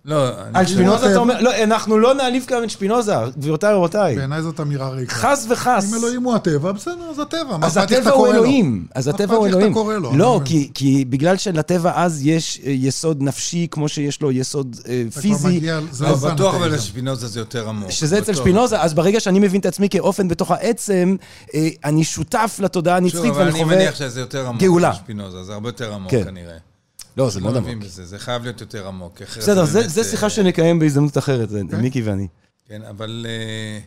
[0.05, 4.15] לא, אני על שפינוזה אתה אומר, לא, אנחנו לא נעליב כאן את שפינוזה, גבירותיי ורבותיי.
[4.15, 5.15] בעיניי זאת אמירה ריקה.
[5.15, 5.93] חס וחס.
[5.93, 7.57] אם אלוהים הוא הטבע, בסדר, אז הטבע.
[7.61, 8.27] אז הטבע הוא?
[8.27, 8.85] אלוהים.
[8.95, 9.73] אז הטבע הוא אלוהים.
[10.13, 14.75] לא, אני כי, כי בגלל שלטבע אז יש אה, יסוד נפשי כמו שיש לו יסוד
[14.87, 15.61] אה, פיזי,
[15.91, 16.55] זה לא, לא בטוח.
[16.55, 17.91] אבל לשפינוזה זה יותר עמוק.
[17.91, 18.33] שזה אצל.
[18.33, 21.15] שפינוזה, אז ברגע שאני מבין את עצמי כאופן בתוך העצם,
[21.55, 23.75] אה, אני שותף לתודעה שוב, הנצחית אבל ואני אני חווה...
[23.75, 24.61] מניח שזה יותר עמוק.
[24.61, 24.89] גאולה.
[24.89, 26.23] לשפינוזה, זה הרבה יותר עמוק כן.
[26.23, 26.70] כנראה.
[27.17, 27.83] לא, זה מאוד לא עמוק.
[27.83, 29.21] בזה, זה חייב להיות יותר עמוק.
[29.21, 32.27] בסדר, זה, זה אה, שיחה שנקיים בהזדמנות אחרת, זה מיקי ואני.
[32.67, 33.79] כן, אבל אה,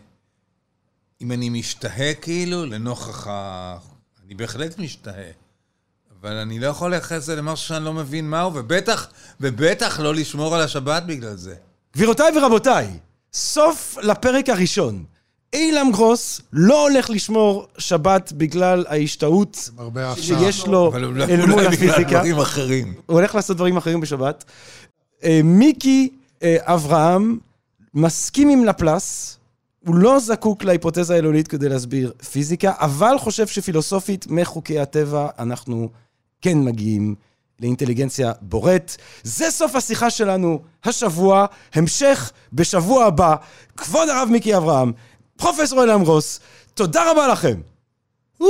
[1.20, 3.76] אם אני משתהה כאילו, לנוכח ה...
[4.26, 5.30] אני בהחלט משתהה.
[6.20, 9.08] אבל אני לא יכול לייחס את זה למשהו שאני לא מבין מהו, ובטח,
[9.40, 11.54] ובטח לא לשמור על השבת בגלל זה.
[11.96, 12.98] גבירותיי ורבותיי,
[13.32, 15.04] סוף לפרק הראשון.
[15.54, 19.70] אילם גרוס לא הולך לשמור שבת בגלל ההשתאות.
[20.16, 22.22] שיש לו אולי אל מול הפיזיקה.
[23.06, 24.44] הוא הולך לעשות דברים אחרים בשבת.
[25.24, 26.08] אה, מיקי
[26.42, 27.38] אה, אברהם
[27.94, 29.38] מסכים עם לפלס,
[29.86, 35.88] הוא לא זקוק להיפותזה האלוהית כדי להסביר פיזיקה, אבל חושב שפילוסופית מחוקי הטבע אנחנו
[36.40, 37.14] כן מגיעים
[37.60, 38.96] לאינטליגנציה בורט.
[39.22, 43.36] זה סוף השיחה שלנו השבוע, המשך בשבוע הבא.
[43.76, 44.92] כבוד הרב מיקי אברהם,
[45.44, 46.40] פרופסור אלעם גרוס,
[46.74, 47.54] תודה רבה לכם.
[48.40, 48.46] או,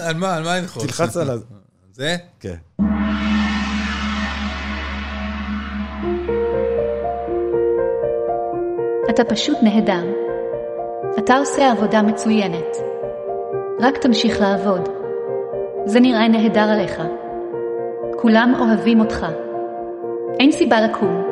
[0.00, 0.82] על מה, על מה ללחוץ?
[0.82, 1.34] תלחץ על ה...
[1.92, 2.16] זה?
[2.40, 2.54] כן.
[9.10, 10.04] אתה פשוט נהדר.
[11.18, 12.76] אתה עושה עבודה מצוינת.
[13.80, 14.88] רק תמשיך לעבוד.
[15.86, 17.02] זה נראה נהדר עליך.
[18.16, 19.26] כולם אוהבים אותך.
[20.40, 21.22] אין סיבה לקום.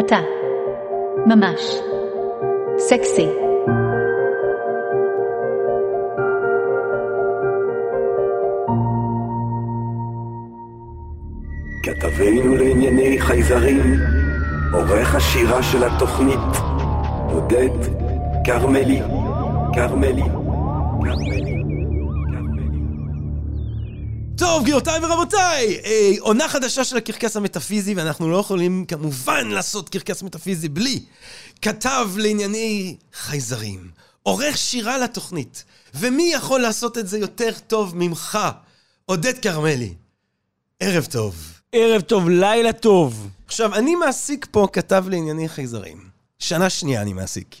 [0.00, 0.18] אתה.
[1.26, 1.91] ממש.
[2.92, 3.28] סקסי.
[11.82, 13.80] כתבנו לענייני חייזרים,
[14.72, 16.38] עורך השירה של התוכנית,
[17.32, 17.68] עודד
[18.44, 19.00] כרמלי,
[19.74, 20.22] כרמלי,
[21.04, 21.61] כרמלי.
[24.42, 30.22] טוב, גבירותיי ורבותיי, אה, עונה חדשה של הקרקס המטאפיזי, ואנחנו לא יכולים כמובן לעשות קרקס
[30.22, 31.04] מטאפיזי בלי
[31.62, 33.90] כתב לענייני חייזרים,
[34.22, 38.38] עורך שירה לתוכנית, ומי יכול לעשות את זה יותר טוב ממך,
[39.06, 39.94] עודד כרמלי?
[40.80, 41.34] ערב טוב.
[41.72, 43.28] ערב טוב, לילה טוב.
[43.46, 46.08] עכשיו, אני מעסיק פה כתב לענייני חייזרים.
[46.38, 47.56] שנה שנייה אני מעסיק.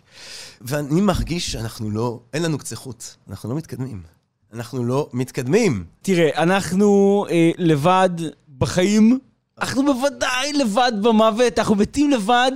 [0.60, 3.04] ואני מרגיש שאנחנו לא, אין לנו קצה חוט.
[3.28, 4.11] אנחנו לא מתקדמים.
[4.52, 5.84] אנחנו לא מתקדמים.
[6.02, 8.10] תראה, אנחנו אה, לבד
[8.58, 9.18] בחיים,
[9.60, 12.52] אנחנו בוודאי לבד במוות, אנחנו מתים לבד,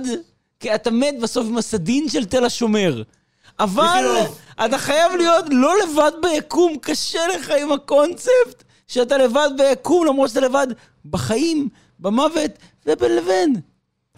[0.59, 3.03] כי אתה מת בסוף עם הסדין של תל השומר.
[3.59, 4.05] אבל
[4.65, 10.39] אתה חייב להיות לא לבד ביקום, קשה לך עם הקונספט שאתה לבד ביקום, למרות שאתה
[10.39, 10.67] לבד
[11.05, 12.51] בחיים, במוות
[12.85, 13.55] ובין לבין.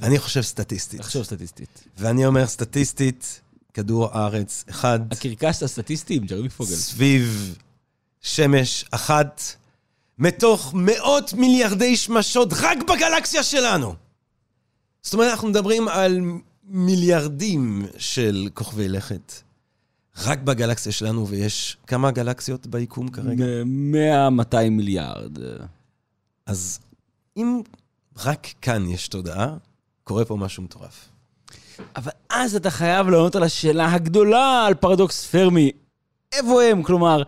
[0.03, 1.01] אני חושב סטטיסטית.
[1.01, 1.83] תחשוב סטטיסטית.
[1.97, 3.41] ואני אומר סטטיסטית,
[3.73, 6.75] כדור הארץ אחד, הקרקס הסטטיסטי עם ג'רמי פוגל.
[6.75, 7.57] סביב
[8.21, 9.41] שמש אחת,
[10.17, 13.95] מתוך מאות מיליארדי שמשות רק בגלקסיה שלנו.
[15.01, 16.21] זאת אומרת, אנחנו מדברים על
[16.63, 19.33] מיליארדים של כוכבי לכת.
[20.25, 23.45] רק בגלקסיה שלנו, ויש כמה גלקסיות ביקום כרגע?
[24.53, 25.37] 100-200 מיליארד.
[26.45, 26.79] אז
[27.37, 27.61] אם
[28.25, 29.55] רק כאן יש תודעה,
[30.03, 31.09] קורה פה משהו מטורף.
[31.95, 35.71] אבל אז אתה חייב לענות על השאלה הגדולה על פרדוקס פרמי.
[36.31, 36.83] איפה הם?
[36.83, 37.23] כלומר,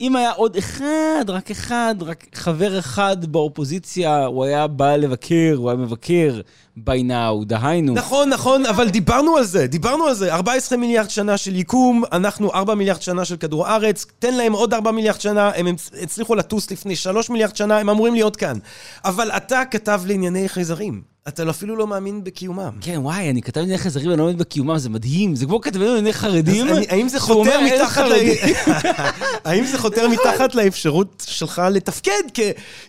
[0.00, 5.70] אם היה עוד אחד, רק אחד, רק חבר אחד באופוזיציה, הוא היה בא לבקר, הוא
[5.70, 6.40] היה מבקר
[6.78, 7.94] by now, דהיינו.
[7.94, 10.34] נכון, נכון, אבל דיברנו על זה, דיברנו על זה.
[10.34, 14.74] 14 מיליארד שנה של יקום, אנחנו 4 מיליארד שנה של כדור הארץ, תן להם עוד
[14.74, 15.66] 4 מיליארד שנה, הם
[16.02, 18.58] הצליחו לטוס לפני 3 מיליארד שנה, הם אמורים להיות כאן.
[19.04, 21.02] אבל אתה כתב לענייני חייזרים.
[21.30, 22.70] אתה אפילו לא מאמין בקיומם.
[22.80, 25.36] כן, וואי, אני כתב ענייני חזרים ואני לא עומד בקיומם, זה מדהים.
[25.36, 26.68] זה כמו כתבי ענייני חרדים.
[26.68, 28.08] אני- האם זה חותר אומר, "אין מתחת ל...
[28.08, 28.54] חרדים".
[29.44, 32.22] האם זה חותר מתחת לאפשרות שלך לתפקד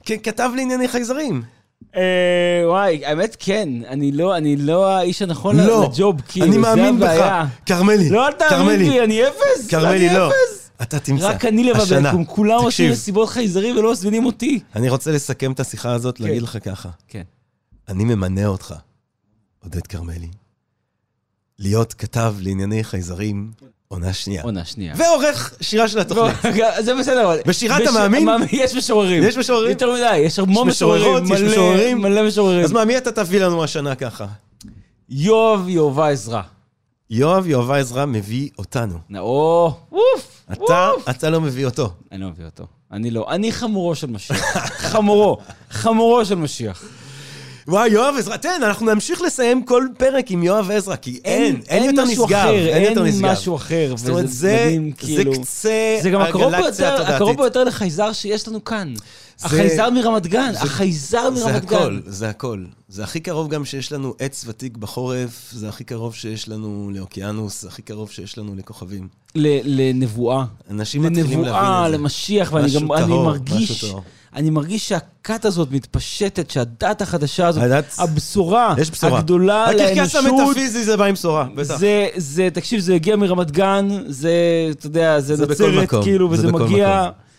[0.06, 1.42] ככתב לענייני חייזרים?
[1.96, 2.02] אה,
[2.66, 7.00] וואי, האמת כן, אני לא, אני לא האיש הנכון לא, לג'וב, כאילו, אני זה מאמין
[7.00, 7.04] בך.
[7.10, 7.46] הבעיה.
[7.66, 8.80] כרמלי, לא, אל תאמין.
[8.80, 9.68] לי, אני אפס.
[9.70, 10.28] כרמלי, אני לא.
[10.28, 10.72] אפס.
[10.82, 11.28] אתה תמצא.
[11.28, 11.94] רק אני לבד.
[12.04, 14.60] ביקום, כולם עושים מסיבות חייזרים ולא מזמינים אותי.
[14.76, 16.24] אני רוצה לסכם את השיחה הזאת, כן.
[16.24, 16.90] להגיד לך ככה.
[17.08, 17.22] כן.
[17.92, 18.74] אני ממנה אותך,
[19.64, 20.28] עודד כרמלי,
[21.60, 23.52] להיות כתב לענייני חייזרים,
[23.88, 24.44] עונה שנייה.
[24.44, 24.94] עונה שנייה.
[24.98, 26.36] ועורך שירה של התוכנית.
[26.86, 27.40] זה בסדר, אבל...
[27.48, 28.22] בשירת בש- המאמין?
[28.30, 29.24] המאמין, יש משוררים.
[29.24, 29.70] יש משוררים?
[29.72, 31.26] יותר מדי, יש המון משוררים.
[31.34, 32.02] יש משוררים.
[32.02, 32.64] מלא משוררים.
[32.64, 34.28] אז מה, מי אתה תביא לנו השנה ככה?
[35.10, 36.42] יואב יהובה עזרא.
[37.10, 38.98] יואב יואבה עזרא מביא אותנו.
[39.18, 39.74] או,
[40.54, 41.10] אתה, ווף.
[41.10, 41.94] אתה לא מביא אותו.
[42.12, 42.68] אני לא מביא אותו.
[42.92, 43.26] אני לא.
[43.30, 44.38] אני חמורו של משיח.
[44.92, 45.38] חמורו.
[45.70, 46.84] חמורו של משיח.
[47.68, 51.84] וואי, יואב עזרא, תן, אנחנו נמשיך לסיים כל פרק עם יואב עזרא, כי אין, אין
[51.84, 52.32] יותר נשגב.
[52.34, 53.26] אחר, אין יותר נשגב.
[53.26, 53.94] אין משהו אחר.
[53.96, 55.34] זאת אומרת, וזה זה, מדהים, זה כאילו.
[55.34, 57.38] קצה זה גם הקרוב הגלקסיה ביותר, הקרוב התודעתית.
[57.38, 58.94] ביותר לחייזר שיש לנו כאן.
[59.44, 61.76] החייזר מרמת גן, החייזר זה מרמת גן.
[61.78, 62.64] הכל, זה הכל.
[62.90, 67.62] זה הכי קרוב גם שיש לנו עץ ותיק בחורף, זה הכי קרוב שיש לנו לאוקיינוס,
[67.62, 69.08] זה הכי קרוב שיש לנו לכוכבים.
[69.36, 70.46] לנבואה.
[70.72, 71.98] אנשים מתחילים להבין לנבואה, את זה.
[71.98, 73.86] למשיח, ואני גם, אני מרגיש.
[74.36, 79.20] אני מרגיש שהכת הזאת מתפשטת, שהדת החדשה הזאת, הדת- הבשורה יש בשורה.
[79.20, 81.78] הגדולה הקרקס לאנושות, המטאפיזי זה בא עם בשורה, בטח.
[81.78, 84.32] זה, זה, תקשיב, זה הגיע מרמת גן, זה,
[84.72, 87.02] אתה יודע, זה, זה נצרת, כאילו, זה וזה מגיע...
[87.02, 87.31] מקום.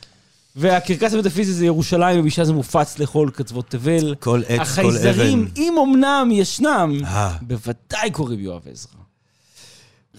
[0.57, 4.15] והקרקס המטאפיזי זה ירושלים, ומשם זה מופץ לכל קצוות תבל.
[4.21, 5.49] כל עץ, כל החייזרים, אבן.
[5.57, 7.33] אם אמנם ישנם, אה.
[7.43, 8.93] בוודאי קוראים יואב עזרא.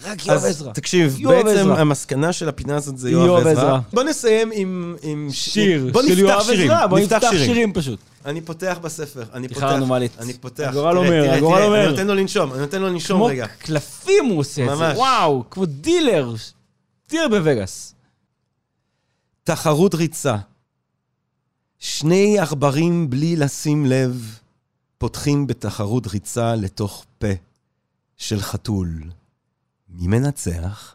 [0.04, 0.72] רק יואב אז עזרא.
[0.72, 1.72] תקשיב, יואב בעצם.
[1.72, 3.78] המסקנה של הפינה הזאת זה יואב עזרא.
[3.92, 4.96] בוא נסיים עם...
[5.30, 6.46] שיר של יואב.
[6.50, 7.98] עזרא, בוא נפתח שירים פשוט.
[8.24, 9.60] אני פותח בספר, אני פותח.
[9.60, 10.12] תבחר נורמלית.
[10.18, 10.68] אני פותח.
[10.68, 11.80] הגורל אומר, הגורל אומר.
[11.80, 13.46] אני נותן לו לנשום, אני נותן לו לנשום כמו רגע.
[13.46, 14.96] קלפים הוא עושה את זה, ממש.
[14.96, 16.34] וואו, כמו דילר.
[17.10, 17.93] דילר בווגאס.
[19.44, 20.36] תחרות ריצה.
[21.78, 24.38] שני עכברים בלי לשים לב
[24.98, 27.26] פותחים בתחרות ריצה לתוך פה
[28.16, 29.02] של חתול.
[29.88, 30.93] מי מנצח?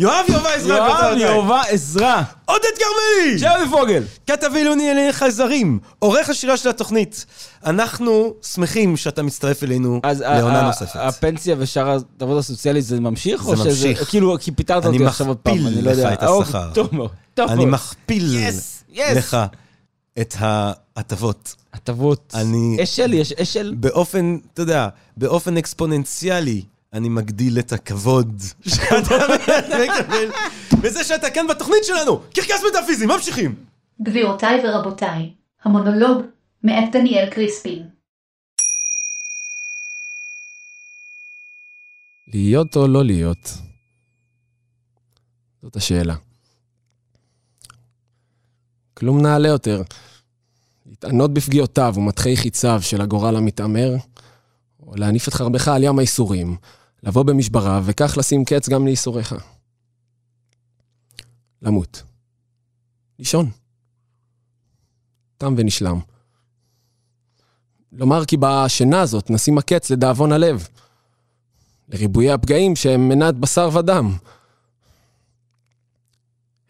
[0.00, 1.18] יואב יואבה עזרא, יואב.
[1.18, 2.22] יהובה עזרא.
[2.44, 3.38] עודד כרמלי!
[3.38, 4.02] שבי פוגל.
[4.26, 7.26] כתב עילוני לענייני חייזרים, עורך השירה של התוכנית.
[7.66, 10.90] אנחנו שמחים שאתה מצטרף אלינו לעונה נוספת.
[10.96, 11.88] הפנסיה ושאר
[12.20, 13.42] העבודה הסוציאלית זה ממשיך?
[13.44, 14.08] זה ממשיך.
[14.08, 16.12] כאילו, כי פיטרת אני אותי עכשיו עוד פעם, מכפיל אני לא לך יודע.
[16.14, 16.58] את אה, השכר.
[16.58, 17.10] אוקיי, טוב מאוד.
[17.34, 17.64] טוב אני.
[17.66, 19.00] מכפיל Yes, yes.
[19.16, 19.36] לך
[20.20, 21.54] את ההטבות.
[21.74, 22.32] הטבות.
[22.34, 23.74] אני- אשל, יש אשל.
[23.76, 26.62] באופן, אתה יודע, באופן אקספוננציאלי,
[26.92, 29.16] אני מגדיל את הכבוד שאתה
[29.84, 30.30] מקבל.
[30.82, 33.54] וזה שאתה כאן בתוכנית שלנו, קרקס מטאפיזי, ממשיכים.
[34.02, 35.34] גבירותיי ורבותיי,
[35.64, 36.22] המונולוג
[36.62, 37.88] מאת דניאל קריספין.
[42.34, 43.54] להיות או לא להיות?
[45.62, 46.14] זאת השאלה.
[48.94, 49.82] כלום נעלה יותר.
[50.86, 53.96] להתענות בפגיעותיו ומטחי חיציו של הגורל המתעמר,
[54.80, 56.56] או להניף את חרבך על ים הייסורים,
[57.02, 59.34] לבוא במשבריו, וכך לשים קץ גם לייסוריך.
[61.62, 62.02] למות.
[63.18, 63.50] לישון.
[65.38, 66.00] תם ונשלם.
[67.92, 70.68] לומר כי בשינה הזאת נשים הקץ לדאבון הלב.
[71.88, 74.16] לריבויי הפגעים שהם מנת בשר ודם.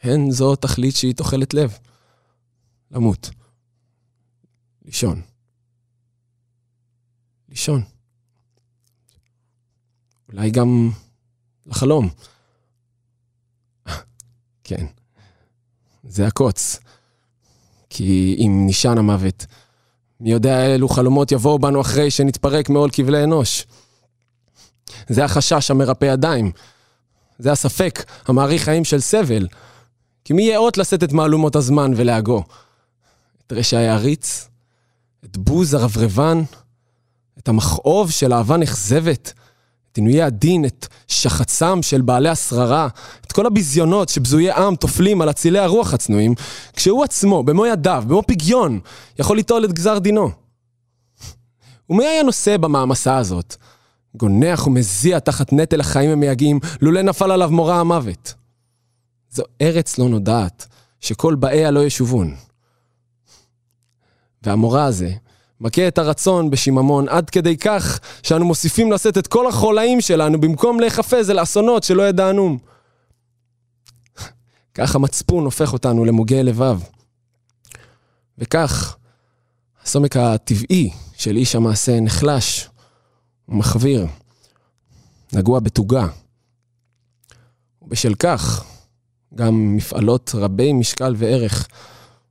[0.03, 1.79] הן זו תכלית שהיא תוחלת לב.
[2.91, 3.31] למות.
[4.85, 5.23] לישון.
[7.49, 7.83] לישון.
[10.33, 10.91] אולי גם
[11.67, 12.09] לחלום.
[14.65, 14.87] כן,
[16.05, 16.79] זה הקוץ.
[17.91, 19.47] כי אם נשען המוות,
[20.21, 23.67] מי יודע אילו חלומות יבואו בנו אחרי שנתפרק מעול כבלי אנוש.
[25.09, 26.53] זה החשש המרפא ידיים.
[27.39, 29.49] זה הספק המאריך חיים של סבל.
[30.25, 32.45] כי מי יאות לשאת את מהלומות הזמן ולהגו?
[33.47, 34.49] את רשעי העריץ?
[35.25, 36.43] את בוז הרברבן?
[37.39, 39.33] את המכאוב של אהבה נכזבת?
[39.93, 42.89] את עינויי הדין, את שחצם של בעלי השררה,
[43.27, 46.35] את כל הביזיונות שבזויי עם טופלים על אצילי הרוח הצנועים,
[46.73, 48.81] כשהוא עצמו, במו ידיו, במו פגיון,
[49.19, 50.31] יכול ליטול את גזר דינו.
[51.91, 53.57] ומי היה נושא במעמסה הזאת?
[54.15, 58.35] גונח ומזיע תחת נטל החיים המייגעים, לולא נפל עליו מורא המוות.
[59.31, 60.67] זו ארץ לא נודעת,
[61.01, 62.35] שכל באיה לא ישובון.
[64.43, 65.13] והמורא הזה
[65.61, 70.81] מכה את הרצון בשיממון עד כדי כך שאנו מוסיפים לשאת את כל החולאים שלנו במקום
[70.81, 72.59] להיחפז אל אסונות שלא ידענום.
[74.75, 76.81] כך המצפון הופך אותנו למוגי לבב.
[78.39, 78.97] וכך,
[79.83, 82.69] הסומק הטבעי של איש המעשה נחלש
[83.49, 84.07] ומחוויר,
[85.33, 86.07] נגוע בתוגה.
[87.83, 88.65] ובשל כך,
[89.35, 91.69] גם מפעלות רבי משקל וערך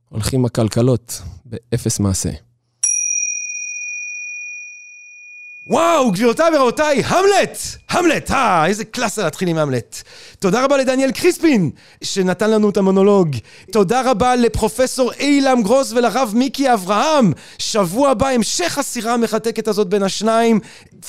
[0.08, 2.30] הולכים הכלכלות באפס מעשה.
[5.70, 7.58] וואו, גבירותיי ורבותיי, המלט!
[7.90, 8.30] המלט!
[8.30, 10.02] אה, איזה קלאסה להתחיל עם המלט.
[10.38, 11.70] תודה רבה לדניאל קריספין,
[12.02, 13.36] שנתן לנו את המונולוג.
[13.72, 17.32] תודה רבה לפרופסור אילם גרוס ולרב מיקי אברהם.
[17.58, 20.60] שבוע הבא, המשך הסירה המחתקת הזאת בין השניים,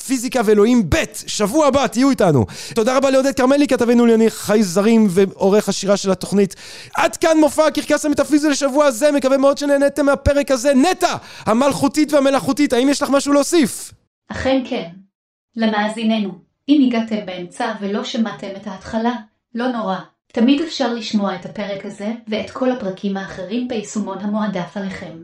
[0.07, 2.45] פיזיקה ואלוהים ב', שבוע הבא, תהיו איתנו.
[2.73, 6.55] תודה רבה לעודד כרמלי, כתבנו לענייני חייזרים ועורך השירה של התוכנית.
[6.95, 10.73] עד כאן מופע הקרקס המטאפיזי לשבוע הזה, מקווה מאוד שנהניתם מהפרק הזה.
[10.73, 13.91] נטע, המלכותית והמלאכותית, האם יש לך משהו להוסיף?
[14.31, 14.89] אכן כן.
[15.55, 19.15] למאזיננו, אם הגעתם באמצע ולא שמעתם את ההתחלה,
[19.55, 19.97] לא נורא.
[20.27, 25.23] תמיד אפשר לשמוע את הפרק הזה ואת כל הפרקים האחרים ביישומון המועדף עליכם.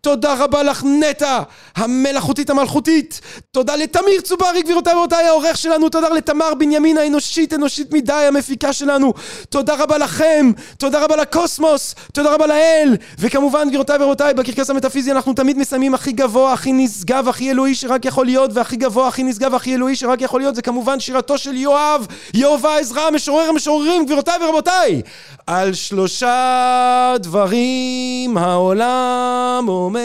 [0.00, 1.38] תודה רבה לך נטע,
[1.76, 3.20] המלאכותית המלכותית.
[3.50, 5.88] תודה לתמיר צוברי, גבירותיי ורבותיי, העורך שלנו.
[5.88, 9.12] תודה לתמר בנימין האנושית, אנושית מדי, המפיקה שלנו.
[9.48, 12.96] תודה רבה לכם, תודה רבה לקוסמוס, תודה רבה לאל.
[13.18, 18.04] וכמובן, גבירותיי ורבותיי, בקרקס המטאפיזי אנחנו תמיד מסיימים הכי גבוה, הכי נשגב, הכי אלוהי שרק
[18.04, 21.56] יכול להיות, והכי גבוה, הכי נשגב, הכי אלוהי שרק יכול להיות, זה כמובן שירתו של
[21.56, 25.02] יואב, יהובה עזרא, משורר המשוררים, גבירותיי ורבותיי.
[25.46, 30.00] על שלושה דברים העולם עומד.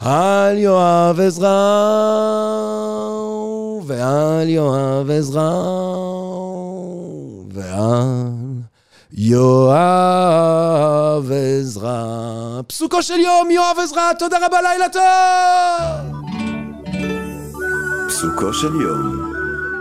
[0.00, 1.48] על יואב עזרא
[3.86, 5.50] ועל יואב עזרא
[7.52, 8.28] ועל
[9.12, 10.50] יואב
[11.32, 12.60] עזרא.
[12.66, 15.02] פסוקו של יום, יואב עזרא, תודה רבה, לילה טוב!
[18.08, 19.32] פסוקו של יום,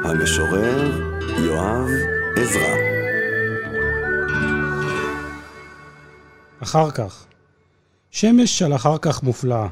[0.04, 0.92] המשורר
[1.38, 1.90] יואב
[2.36, 2.99] עזרא.
[6.64, 7.26] אחר כך.
[8.12, 9.68] שמש של אחר כך מופלאה,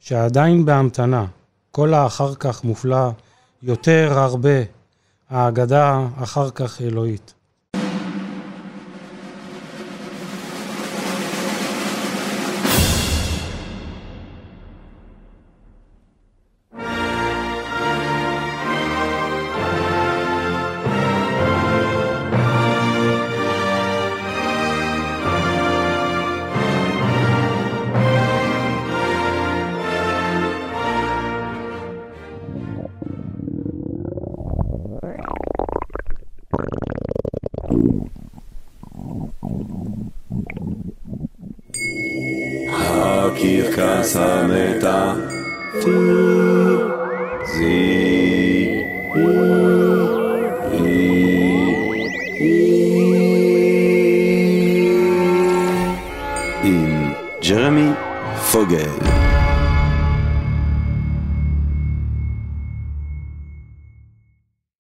[0.00, 1.26] שעדיין בהמתנה.
[1.70, 3.10] כל האחר כך מופלא,
[3.62, 4.62] יותר הרבה.
[5.30, 7.34] האגדה אחר כך אלוהית.